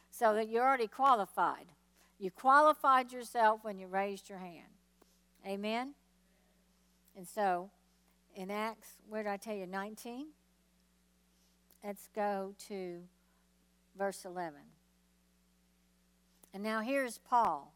so 0.10 0.34
that 0.36 0.48
you're 0.48 0.64
already 0.64 0.88
qualified. 0.88 1.66
You 2.20 2.32
qualified 2.32 3.12
yourself 3.12 3.60
when 3.64 3.80
you 3.80 3.88
raised 3.88 4.30
your 4.30 4.38
hand. 4.38 4.72
Amen? 5.46 5.94
And 7.18 7.28
so, 7.28 7.70
in 8.36 8.50
Acts, 8.50 8.90
where 9.10 9.24
did 9.24 9.30
I 9.30 9.38
tell 9.38 9.56
you? 9.56 9.68
19? 9.68 10.28
Let's 11.84 12.08
go 12.16 12.54
to 12.70 13.02
verse 13.98 14.24
11. 14.24 14.54
And 16.54 16.64
now 16.64 16.82
here's 16.82 17.18
Paul. 17.18 17.74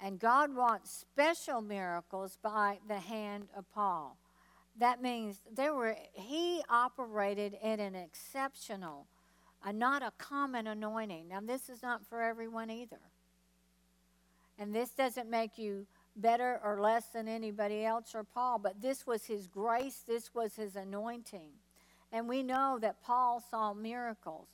And 0.00 0.18
God 0.18 0.54
wants 0.54 0.90
special 0.90 1.60
miracles 1.60 2.38
by 2.42 2.78
the 2.88 2.98
hand 2.98 3.48
of 3.56 3.70
Paul. 3.72 4.18
That 4.78 5.00
means 5.00 5.40
there 5.54 5.74
were 5.74 5.96
he 6.12 6.62
operated 6.68 7.56
in 7.62 7.80
an 7.80 7.94
exceptional, 7.94 9.06
uh, 9.64 9.72
not 9.72 10.02
a 10.02 10.12
common 10.18 10.66
anointing. 10.66 11.28
Now 11.28 11.40
this 11.40 11.68
is 11.68 11.82
not 11.82 12.04
for 12.06 12.22
everyone 12.22 12.70
either. 12.70 13.00
And 14.58 14.74
this 14.74 14.90
doesn't 14.90 15.28
make 15.28 15.58
you 15.58 15.86
better 16.16 16.60
or 16.64 16.80
less 16.80 17.06
than 17.06 17.26
anybody 17.28 17.84
else 17.84 18.14
or 18.14 18.24
Paul, 18.24 18.58
but 18.58 18.80
this 18.80 19.06
was 19.06 19.24
his 19.24 19.46
grace, 19.46 20.02
this 20.06 20.34
was 20.34 20.54
his 20.54 20.76
anointing. 20.76 21.50
And 22.12 22.28
we 22.28 22.42
know 22.42 22.78
that 22.80 23.02
Paul 23.02 23.42
saw 23.50 23.74
miracles. 23.74 24.48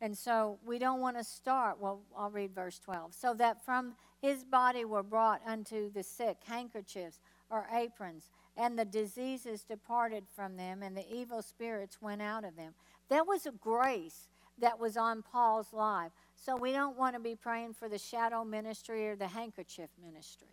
And 0.00 0.16
so 0.16 0.58
we 0.66 0.78
don't 0.78 1.00
want 1.00 1.16
to 1.16 1.24
start. 1.24 1.80
Well, 1.80 2.00
I'll 2.16 2.30
read 2.30 2.54
verse 2.54 2.78
12. 2.80 3.14
So 3.14 3.34
that 3.34 3.64
from 3.64 3.94
his 4.20 4.44
body 4.44 4.84
were 4.84 5.02
brought 5.02 5.40
unto 5.46 5.90
the 5.90 6.02
sick 6.02 6.38
handkerchiefs 6.46 7.20
or 7.50 7.68
aprons, 7.72 8.30
and 8.56 8.78
the 8.78 8.84
diseases 8.84 9.62
departed 9.62 10.24
from 10.34 10.56
them, 10.56 10.82
and 10.82 10.96
the 10.96 11.06
evil 11.12 11.42
spirits 11.42 12.00
went 12.00 12.22
out 12.22 12.44
of 12.44 12.56
them. 12.56 12.74
That 13.08 13.26
was 13.26 13.46
a 13.46 13.52
grace 13.52 14.28
that 14.58 14.78
was 14.78 14.96
on 14.96 15.22
Paul's 15.22 15.72
life. 15.72 16.12
So 16.34 16.56
we 16.56 16.72
don't 16.72 16.96
want 16.96 17.14
to 17.14 17.20
be 17.20 17.34
praying 17.34 17.74
for 17.74 17.88
the 17.88 17.98
shadow 17.98 18.44
ministry 18.44 19.08
or 19.08 19.16
the 19.16 19.28
handkerchief 19.28 19.90
ministry. 20.02 20.48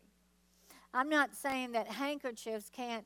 I'm 0.93 1.09
not 1.09 1.35
saying 1.35 1.71
that 1.71 1.87
handkerchiefs 1.87 2.69
can't 2.69 3.05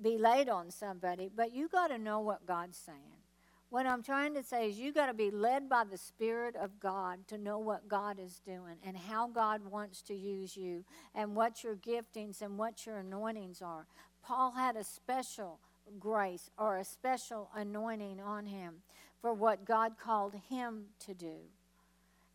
be 0.00 0.18
laid 0.18 0.48
on 0.48 0.70
somebody, 0.70 1.30
but 1.34 1.52
you 1.52 1.68
got 1.68 1.88
to 1.88 1.98
know 1.98 2.20
what 2.20 2.46
God's 2.46 2.76
saying. 2.76 3.23
What 3.70 3.86
I'm 3.86 4.02
trying 4.02 4.34
to 4.34 4.42
say 4.42 4.68
is 4.68 4.78
you 4.78 4.92
got 4.92 5.06
to 5.06 5.14
be 5.14 5.30
led 5.30 5.68
by 5.68 5.84
the 5.84 5.98
Spirit 5.98 6.54
of 6.54 6.78
God 6.78 7.26
to 7.28 7.38
know 7.38 7.58
what 7.58 7.88
God 7.88 8.18
is 8.20 8.40
doing 8.46 8.76
and 8.86 8.96
how 8.96 9.26
God 9.26 9.62
wants 9.68 10.00
to 10.02 10.14
use 10.14 10.56
you 10.56 10.84
and 11.14 11.34
what 11.34 11.64
your 11.64 11.74
giftings 11.74 12.40
and 12.40 12.56
what 12.56 12.86
your 12.86 12.98
anointings 12.98 13.60
are. 13.60 13.86
Paul 14.22 14.52
had 14.52 14.76
a 14.76 14.84
special 14.84 15.58
grace 15.98 16.50
or 16.56 16.76
a 16.76 16.84
special 16.84 17.50
anointing 17.54 18.20
on 18.20 18.46
him 18.46 18.76
for 19.20 19.32
what 19.34 19.64
God 19.64 19.98
called 19.98 20.34
him 20.48 20.84
to 21.00 21.14
do. 21.14 21.36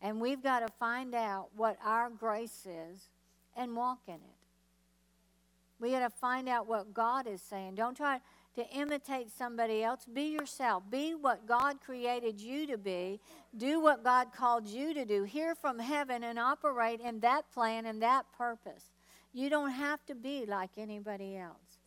And 0.02 0.20
we've 0.20 0.42
got 0.42 0.60
to 0.60 0.68
find 0.78 1.14
out 1.14 1.48
what 1.56 1.78
our 1.84 2.10
grace 2.10 2.66
is 2.66 3.08
and 3.56 3.76
walk 3.76 4.00
in 4.06 4.14
it. 4.14 4.40
We 5.78 5.90
got 5.90 6.00
to 6.00 6.10
find 6.10 6.48
out 6.48 6.68
what 6.68 6.92
God 6.92 7.26
is 7.26 7.40
saying. 7.40 7.74
Don't 7.74 7.96
try 7.96 8.20
to 8.56 8.68
imitate 8.70 9.30
somebody 9.30 9.82
else. 9.82 10.06
Be 10.12 10.24
yourself. 10.24 10.82
Be 10.90 11.14
what 11.14 11.46
God 11.46 11.80
created 11.80 12.40
you 12.40 12.66
to 12.66 12.78
be. 12.78 13.20
Do 13.56 13.80
what 13.80 14.02
God 14.04 14.32
called 14.32 14.66
you 14.66 14.92
to 14.94 15.04
do. 15.04 15.24
Hear 15.24 15.54
from 15.54 15.78
heaven 15.78 16.24
and 16.24 16.38
operate 16.38 17.00
in 17.00 17.20
that 17.20 17.50
plan 17.52 17.86
and 17.86 18.02
that 18.02 18.26
purpose. 18.36 18.90
You 19.32 19.50
don't 19.50 19.70
have 19.70 20.04
to 20.06 20.14
be 20.14 20.46
like 20.46 20.70
anybody 20.76 21.36
else. 21.36 21.78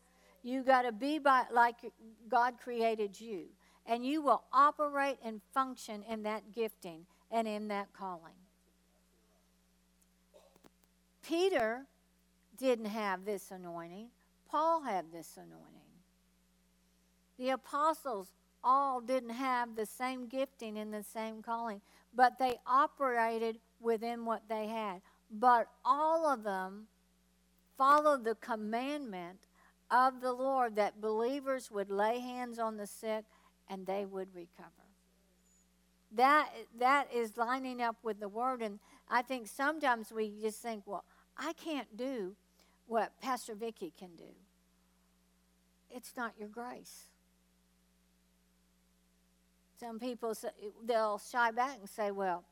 You 0.42 0.64
got 0.64 0.84
to 0.84 0.92
be 0.92 1.20
by, 1.20 1.44
like 1.52 1.76
God 2.30 2.56
created 2.62 3.20
you. 3.20 3.46
And 3.86 4.06
you 4.06 4.22
will 4.22 4.44
operate 4.54 5.18
and 5.24 5.42
function 5.54 6.04
in 6.10 6.24
that 6.24 6.54
gifting 6.54 7.06
and 7.30 7.48
in 7.48 7.68
that 7.70 7.92
calling. 7.94 8.34
Peter 11.22 11.86
didn't 12.58 12.86
have 12.86 13.26
this 13.26 13.52
anointing, 13.52 14.08
Paul 14.50 14.82
had 14.82 15.12
this 15.12 15.38
anointing. 15.38 15.93
The 17.38 17.50
apostles 17.50 18.34
all 18.64 19.02
didn't 19.02 19.32
have 19.32 19.76
the 19.76 19.86
same 19.86 20.28
gifting 20.28 20.78
and 20.78 20.94
the 20.94 21.04
same 21.04 21.42
calling, 21.42 21.82
but 22.14 22.38
they 22.40 22.58
operated 22.66 23.60
within 23.80 24.26
what 24.26 24.44
they 24.48 24.68
had. 24.68 25.02
But 25.30 25.68
all 25.84 26.28
of 26.28 26.44
them 26.44 26.88
followed 27.78 28.24
the 28.24 28.36
commandment 28.36 29.40
of 29.92 30.22
the 30.22 30.32
Lord 30.34 30.76
that 30.76 31.02
believers 31.02 31.70
would 31.72 31.92
lay 31.92 32.20
hands 32.20 32.60
on 32.60 32.78
the 32.78 32.88
sick 32.88 33.26
and 33.70 33.86
they 33.86 34.06
would 34.06 34.34
recover. 34.34 34.72
That, 36.16 36.50
that 36.80 37.08
is 37.14 37.38
lining 37.38 37.82
up 37.82 37.98
with 38.04 38.20
the 38.20 38.30
word. 38.30 38.62
And 38.62 38.80
I 39.10 39.24
think 39.24 39.48
sometimes 39.48 40.12
we 40.12 40.32
just 40.42 40.62
think, 40.62 40.84
well, 40.86 41.04
I 41.38 41.54
can't 41.54 41.98
do 41.98 42.36
what 42.86 43.20
Pastor 43.20 43.56
Vicki 43.56 43.92
can 43.98 44.16
do. 44.16 44.36
It's 45.90 46.14
not 46.16 46.34
your 46.38 46.50
grace. 46.50 47.08
Some 49.84 50.00
people 50.00 50.34
they'll 50.86 51.20
shy 51.20 51.52
back 51.52 51.78
and 51.80 51.90
say, 51.90 52.10
"Well, 52.10 52.46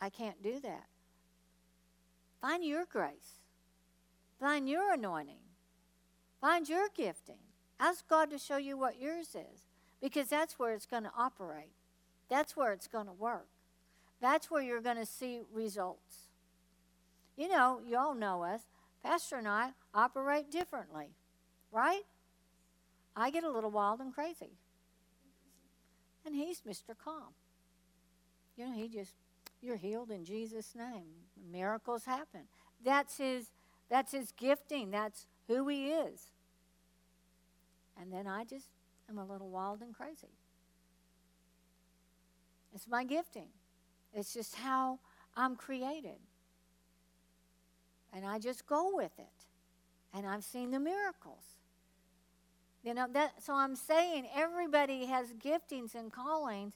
I 0.00 0.08
can't 0.08 0.40
do 0.40 0.60
that." 0.60 0.86
Find 2.40 2.64
your 2.64 2.84
grace. 2.84 3.40
Find 4.38 4.68
your 4.68 4.92
anointing. 4.92 5.40
Find 6.40 6.68
your 6.68 6.88
gifting. 6.94 7.40
Ask 7.80 8.06
God 8.06 8.30
to 8.30 8.38
show 8.38 8.56
you 8.56 8.76
what 8.76 9.00
yours 9.00 9.34
is 9.34 9.66
because 10.00 10.28
that's 10.28 10.60
where 10.60 10.74
it's 10.74 10.86
going 10.86 11.02
to 11.02 11.12
operate. 11.18 11.72
That's 12.28 12.56
where 12.56 12.72
it's 12.72 12.86
going 12.86 13.06
to 13.06 13.12
work. 13.12 13.48
That's 14.20 14.48
where 14.48 14.62
you're 14.62 14.80
going 14.80 14.98
to 14.98 15.06
see 15.06 15.40
results. 15.52 16.28
You 17.36 17.48
know, 17.48 17.80
you 17.84 17.98
all 17.98 18.14
know 18.14 18.44
us. 18.44 18.60
Pastor 19.02 19.36
and 19.36 19.48
I 19.48 19.70
operate 19.92 20.52
differently, 20.52 21.16
right? 21.72 22.02
I 23.16 23.30
get 23.30 23.42
a 23.42 23.50
little 23.50 23.70
wild 23.70 24.00
and 24.00 24.14
crazy. 24.14 24.58
And 26.26 26.34
he's 26.34 26.62
Mr. 26.62 26.98
Calm. 27.02 27.34
You 28.56 28.66
know, 28.66 28.72
he 28.72 28.88
just, 28.88 29.14
you're 29.62 29.76
healed 29.76 30.10
in 30.10 30.24
Jesus' 30.24 30.74
name. 30.74 31.06
Miracles 31.50 32.04
happen. 32.04 32.42
That's 32.84 33.18
his, 33.18 33.52
that's 33.88 34.10
his 34.10 34.32
gifting. 34.32 34.90
That's 34.90 35.26
who 35.46 35.68
he 35.68 35.90
is. 35.90 36.32
And 38.00 38.12
then 38.12 38.26
I 38.26 38.44
just 38.44 38.66
am 39.08 39.18
a 39.18 39.24
little 39.24 39.48
wild 39.48 39.82
and 39.82 39.94
crazy. 39.94 40.34
It's 42.74 42.88
my 42.88 43.04
gifting. 43.04 43.48
It's 44.12 44.34
just 44.34 44.56
how 44.56 44.98
I'm 45.36 45.54
created. 45.54 46.18
And 48.12 48.26
I 48.26 48.38
just 48.38 48.66
go 48.66 48.90
with 48.94 49.18
it. 49.18 49.44
And 50.12 50.26
I've 50.26 50.44
seen 50.44 50.70
the 50.72 50.80
miracles. 50.80 51.55
You 52.86 52.94
know, 52.94 53.08
that 53.14 53.42
so 53.42 53.52
I'm 53.52 53.74
saying 53.74 54.28
everybody 54.32 55.06
has 55.06 55.32
giftings 55.32 55.96
and 55.96 56.12
callings. 56.12 56.74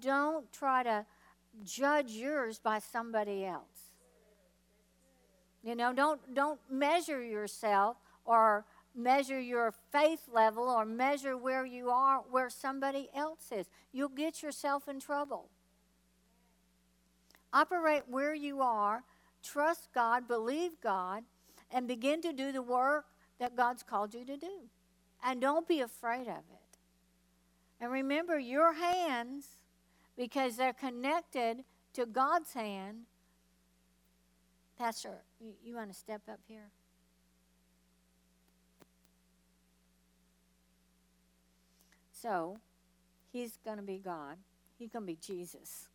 Don't 0.00 0.52
try 0.52 0.82
to 0.82 1.06
judge 1.62 2.10
yours 2.10 2.58
by 2.58 2.80
somebody 2.80 3.44
else. 3.44 3.92
You 5.62 5.76
know, 5.76 5.92
don't 5.92 6.34
don't 6.34 6.58
measure 6.68 7.22
yourself 7.22 7.96
or 8.24 8.64
measure 8.92 9.40
your 9.40 9.72
faith 9.92 10.22
level 10.32 10.64
or 10.64 10.84
measure 10.84 11.36
where 11.36 11.64
you 11.64 11.90
are 11.90 12.24
where 12.28 12.50
somebody 12.50 13.08
else 13.14 13.52
is. 13.52 13.70
You'll 13.92 14.08
get 14.08 14.42
yourself 14.42 14.88
in 14.88 14.98
trouble. 14.98 15.48
Operate 17.52 18.02
where 18.08 18.34
you 18.34 18.62
are 18.62 19.04
trust 19.44 19.90
God, 19.94 20.26
believe 20.26 20.72
God, 20.82 21.22
and 21.70 21.86
begin 21.86 22.20
to 22.22 22.32
do 22.32 22.50
the 22.50 22.62
work 22.62 23.04
that 23.38 23.56
God's 23.56 23.84
called 23.84 24.12
you 24.12 24.24
to 24.24 24.36
do. 24.36 24.68
And 25.22 25.40
don't 25.40 25.68
be 25.68 25.80
afraid 25.80 26.22
of 26.22 26.28
it. 26.28 26.78
And 27.80 27.90
remember, 27.90 28.38
your 28.38 28.72
hands, 28.74 29.58
because 30.16 30.56
they're 30.56 30.72
connected 30.72 31.64
to 31.94 32.06
God's 32.06 32.52
hand. 32.52 33.02
Pastor, 34.78 35.22
you, 35.62 35.74
want 35.76 35.92
to 35.92 35.98
step 35.98 36.22
up 36.30 36.40
here? 36.46 36.70
So, 42.12 42.58
he's 43.32 43.58
going 43.64 43.78
to 43.78 43.82
be 43.82 43.98
God. 43.98 44.36
He's 44.78 44.90
going 44.90 45.04
to 45.04 45.06
be 45.12 45.18
Jesus. 45.20 45.88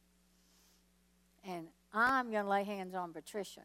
And 1.46 1.68
I'm 1.94 2.32
going 2.32 2.44
to 2.44 2.50
lay 2.50 2.64
hands 2.64 2.96
on 2.96 3.14
Patricia. 3.14 3.62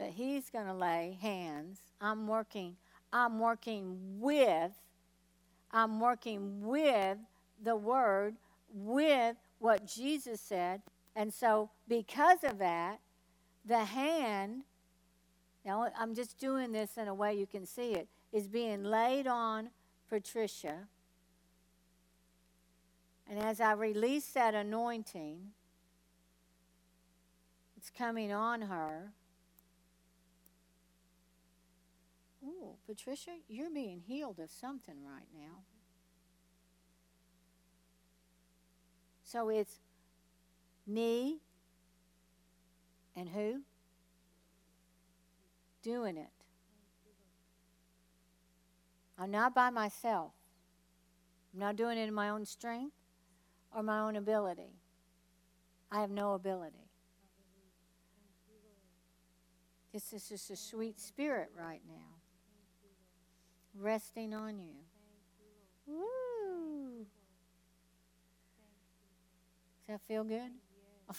that 0.00 0.10
he's 0.10 0.48
going 0.48 0.66
to 0.66 0.74
lay 0.74 1.18
hands. 1.20 1.78
I'm 2.00 2.26
working 2.26 2.76
I'm 3.12 3.38
working 3.38 3.96
with 4.20 4.72
I'm 5.72 6.00
working 6.00 6.66
with 6.66 7.18
the 7.62 7.76
word 7.76 8.36
with 8.72 9.36
what 9.58 9.86
Jesus 9.86 10.40
said. 10.40 10.82
And 11.14 11.32
so 11.32 11.70
because 11.86 12.42
of 12.44 12.58
that, 12.58 12.98
the 13.64 13.84
hand 13.84 14.62
now 15.64 15.88
I'm 15.98 16.14
just 16.14 16.38
doing 16.38 16.72
this 16.72 16.96
in 16.96 17.08
a 17.08 17.14
way 17.14 17.34
you 17.34 17.46
can 17.46 17.66
see 17.66 17.92
it 17.92 18.08
is 18.32 18.48
being 18.48 18.82
laid 18.82 19.26
on 19.26 19.70
Patricia. 20.08 20.88
And 23.28 23.38
as 23.38 23.60
I 23.60 23.72
release 23.72 24.26
that 24.28 24.54
anointing, 24.54 25.52
it's 27.76 27.90
coming 27.90 28.32
on 28.32 28.62
her. 28.62 29.12
Patricia, 32.86 33.32
you're 33.48 33.70
being 33.70 34.00
healed 34.00 34.38
of 34.38 34.50
something 34.50 34.96
right 35.04 35.28
now. 35.34 35.64
So 39.22 39.48
it's 39.48 39.78
me 40.86 41.38
and 43.14 43.28
who? 43.28 43.62
Doing 45.82 46.16
it. 46.16 46.28
I'm 49.18 49.30
not 49.30 49.54
by 49.54 49.70
myself. 49.70 50.32
I'm 51.52 51.60
not 51.60 51.76
doing 51.76 51.98
it 51.98 52.08
in 52.08 52.14
my 52.14 52.30
own 52.30 52.44
strength 52.44 52.94
or 53.74 53.82
my 53.82 54.00
own 54.00 54.16
ability. 54.16 54.80
I 55.92 56.00
have 56.00 56.10
no 56.10 56.34
ability. 56.34 56.90
This 59.92 60.12
is 60.12 60.28
just 60.28 60.50
a 60.50 60.56
sweet 60.56 61.00
spirit 61.00 61.50
right 61.56 61.82
now. 61.88 62.09
Resting 63.74 64.34
on 64.34 64.58
you. 64.58 64.74
Woo. 65.86 67.06
Does 69.78 69.88
that 69.88 70.00
feel 70.06 70.24
good? 70.24 70.50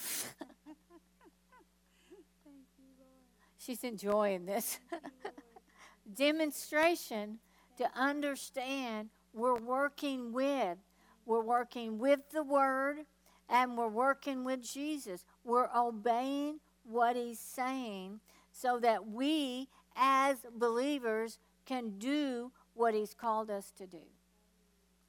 She's 3.57 3.83
enjoying 3.83 4.45
this. 4.45 4.79
Demonstration 6.15 7.39
to 7.77 7.89
understand 7.95 9.09
we're 9.33 9.59
working 9.59 10.33
with. 10.33 10.77
We're 11.25 11.43
working 11.43 11.99
with 11.99 12.19
the 12.31 12.43
Word 12.43 13.05
and 13.49 13.77
we're 13.77 13.87
working 13.87 14.43
with 14.43 14.61
Jesus. 14.63 15.25
We're 15.43 15.69
obeying 15.75 16.59
what 16.83 17.15
He's 17.15 17.39
saying 17.39 18.19
so 18.51 18.79
that 18.79 19.07
we, 19.07 19.69
as 19.95 20.37
believers, 20.57 21.39
can 21.71 21.97
do 21.99 22.51
what 22.73 22.93
He's 22.93 23.13
called 23.13 23.49
us 23.49 23.71
to 23.77 23.87
do. 23.87 24.03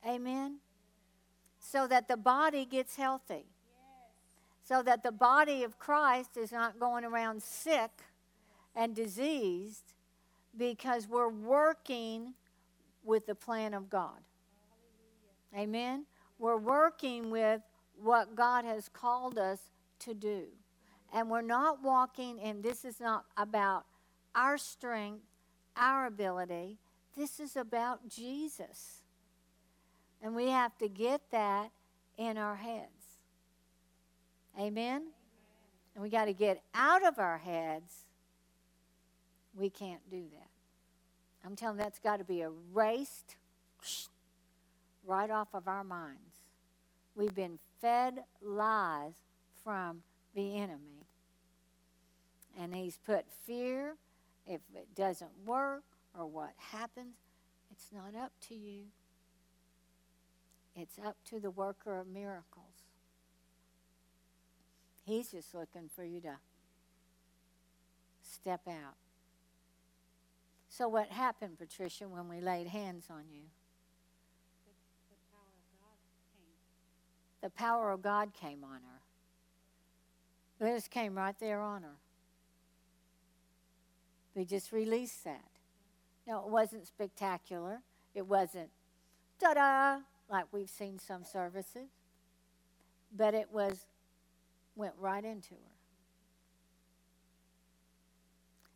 Amen? 0.07 0.59
So 1.59 1.88
that 1.88 2.07
the 2.07 2.16
body 2.16 2.64
gets 2.64 2.94
healthy. 2.94 3.46
So 4.62 4.81
that 4.83 5.03
the 5.03 5.11
body 5.11 5.64
of 5.64 5.81
Christ 5.81 6.37
is 6.37 6.53
not 6.53 6.79
going 6.79 7.05
around 7.05 7.42
sick 7.42 7.90
and 8.77 8.94
diseased 8.94 9.94
because 10.57 11.09
we're 11.09 11.29
working 11.29 12.35
with 13.03 13.27
the 13.27 13.35
plan 13.35 13.75
of 13.75 13.90
God. 13.90 14.20
Amen? 15.57 16.07
We're 16.38 16.59
working 16.59 17.31
with 17.33 17.61
what 18.01 18.37
God 18.37 18.64
has 18.64 18.88
called 18.88 19.37
us 19.37 19.59
to 20.01 20.14
do. 20.14 20.44
And 21.12 21.29
we're 21.29 21.42
not 21.42 21.83
walking, 21.83 22.38
and 22.40 22.62
this 22.62 22.85
is 22.85 23.01
not 23.01 23.25
about 23.37 23.85
our 24.35 24.57
strength, 24.57 25.25
our 25.76 26.06
ability. 26.06 26.78
This 27.16 27.40
is 27.40 27.56
about 27.56 28.08
Jesus. 28.08 29.02
And 30.22 30.35
we 30.35 30.48
have 30.48 30.76
to 30.78 30.88
get 30.88 31.20
that 31.30 31.70
in 32.16 32.38
our 32.38 32.56
heads. 32.56 33.18
Amen? 34.58 35.02
And 35.94 36.02
we 36.02 36.11
got 36.11 36.26
to 36.26 36.32
get 36.32 36.62
out 36.74 37.04
of 37.04 37.18
our 37.18 37.38
heads. 37.38 38.04
We 39.54 39.68
can't 39.68 40.08
do 40.11 40.22
that. 40.32 40.48
I'm 41.44 41.56
telling 41.56 41.76
that's 41.76 41.98
got 41.98 42.18
to 42.18 42.24
be 42.24 42.42
erased 42.42 43.37
right 45.04 45.30
off 45.30 45.48
of 45.54 45.66
our 45.66 45.85
minds. 45.85 46.18
We've 47.14 47.35
been 47.35 47.58
fed 47.80 48.20
lies 48.40 49.14
from 49.64 50.02
the 50.35 50.56
enemy. 50.56 51.06
And 52.58 52.74
he's 52.74 52.98
put 53.04 53.24
fear 53.44 53.96
if 54.46 54.61
it 54.74 54.94
doesn't 54.94 55.31
work 55.44 55.85
or 56.18 56.26
what 56.26 56.52
happens. 56.57 57.14
It's 57.70 57.88
not 57.92 58.14
up 58.14 58.33
to 58.48 58.55
you, 58.55 58.85
it's 60.76 60.98
up 60.98 61.16
to 61.31 61.40
the 61.40 61.50
worker 61.50 61.98
of 61.98 62.07
miracles. 62.07 62.66
He's 65.05 65.31
just 65.31 65.55
looking 65.55 65.88
for 65.94 66.05
you 66.05 66.20
to 66.20 66.37
step 68.22 68.61
out. 68.68 68.94
So, 70.68 70.88
what 70.88 71.09
happened, 71.09 71.59
Patricia, 71.59 72.09
when 72.09 72.28
we 72.28 72.40
laid 72.40 72.66
hands 72.66 73.09
on 73.11 73.24
you? 73.31 73.42
The, 77.42 77.50
power 77.50 77.90
of 77.90 78.00
God 78.00 78.33
came 78.33 78.64
on 78.64 78.81
her. 80.61 80.74
Just 80.74 80.90
came 80.90 81.14
right 81.14 81.38
there 81.38 81.61
on 81.61 81.83
her. 81.83 81.96
We 84.34 84.44
just 84.44 84.72
released 84.72 85.24
that. 85.24 85.44
Now, 86.26 86.44
it 86.44 86.50
wasn't 86.50 86.86
spectacular. 86.86 87.80
It 88.14 88.26
wasn't 88.26 88.70
ta 89.40 89.54
da, 89.54 89.98
like 90.30 90.46
we've 90.52 90.70
seen 90.70 90.98
some 90.98 91.24
services. 91.24 91.90
But 93.14 93.34
it 93.34 93.48
was, 93.52 93.86
went 94.74 94.94
right 94.98 95.24
into 95.24 95.54
her. 95.54 95.60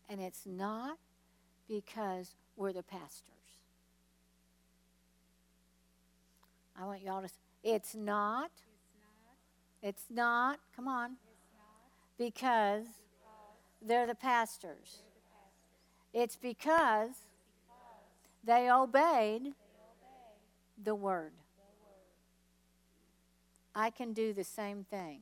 And 0.08 0.20
it's 0.20 0.46
not 0.46 0.98
because 1.68 2.34
we're 2.56 2.72
the 2.72 2.82
pastors. 2.82 3.32
I 6.78 6.84
want 6.84 7.02
y'all 7.02 7.22
to. 7.22 7.28
It's 7.64 7.94
not. 7.94 8.50
It's 9.82 10.04
not. 10.10 10.60
Come 10.74 10.88
on. 10.88 11.16
Because 12.18 12.84
they're 13.82 14.06
the 14.06 14.14
pastors. 14.14 15.02
It's 16.18 16.36
because 16.36 17.10
they 18.42 18.70
obeyed 18.70 19.52
the 20.82 20.94
word. 20.94 21.32
I 23.74 23.90
can 23.90 24.14
do 24.14 24.32
the 24.32 24.42
same 24.42 24.86
thing. 24.88 25.20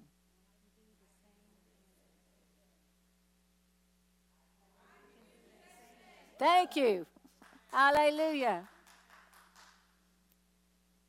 Thank 6.38 6.76
you. 6.76 7.06
Hallelujah. 7.72 8.68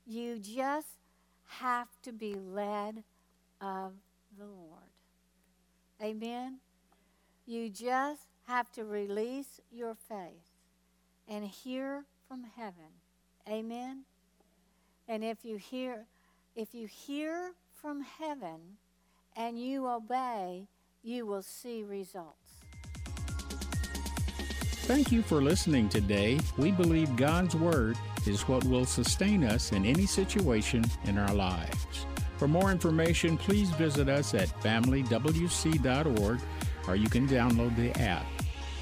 You 0.07 0.39
just 0.39 0.97
have 1.45 1.89
to 2.01 2.11
be 2.11 2.33
led 2.33 3.03
of 3.61 3.93
the 4.35 4.45
Lord. 4.45 4.89
Amen. 6.01 6.57
You 7.45 7.69
just 7.69 8.23
have 8.47 8.71
to 8.73 8.83
release 8.83 9.59
your 9.71 9.95
faith 9.95 10.53
and 11.27 11.45
hear 11.45 12.05
from 12.27 12.45
heaven. 12.55 13.01
Amen. 13.49 14.03
And 15.07 15.23
if 15.23 15.43
you 15.43 15.57
hear 15.57 16.05
if 16.55 16.73
you 16.73 16.87
hear 16.87 17.51
from 17.73 18.01
heaven 18.01 18.77
and 19.35 19.59
you 19.59 19.87
obey, 19.87 20.67
you 21.03 21.25
will 21.25 21.41
see 21.41 21.83
results. 21.83 22.61
Thank 24.85 25.11
you 25.11 25.21
for 25.21 25.41
listening 25.41 25.89
today. 25.89 26.39
We 26.57 26.71
believe 26.71 27.15
God's 27.15 27.55
Word 27.55 27.97
is 28.25 28.47
what 28.47 28.63
will 28.65 28.85
sustain 28.85 29.43
us 29.43 29.71
in 29.71 29.85
any 29.85 30.05
situation 30.05 30.85
in 31.05 31.17
our 31.17 31.33
lives. 31.33 32.05
For 32.37 32.47
more 32.47 32.71
information, 32.71 33.37
please 33.37 33.69
visit 33.71 34.09
us 34.09 34.33
at 34.33 34.49
familywc.org 34.61 36.39
or 36.87 36.95
you 36.95 37.09
can 37.09 37.27
download 37.27 37.75
the 37.75 37.99
app. 37.99 38.25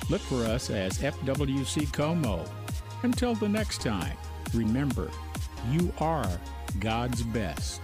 Look 0.09 0.21
for 0.21 0.43
us 0.43 0.69
as 0.69 0.97
FWC 0.99 1.91
Como. 1.93 2.45
Until 3.03 3.35
the 3.35 3.47
next 3.47 3.81
time, 3.81 4.17
remember, 4.53 5.09
you 5.71 5.93
are 5.99 6.29
God's 6.79 7.23
best. 7.23 7.81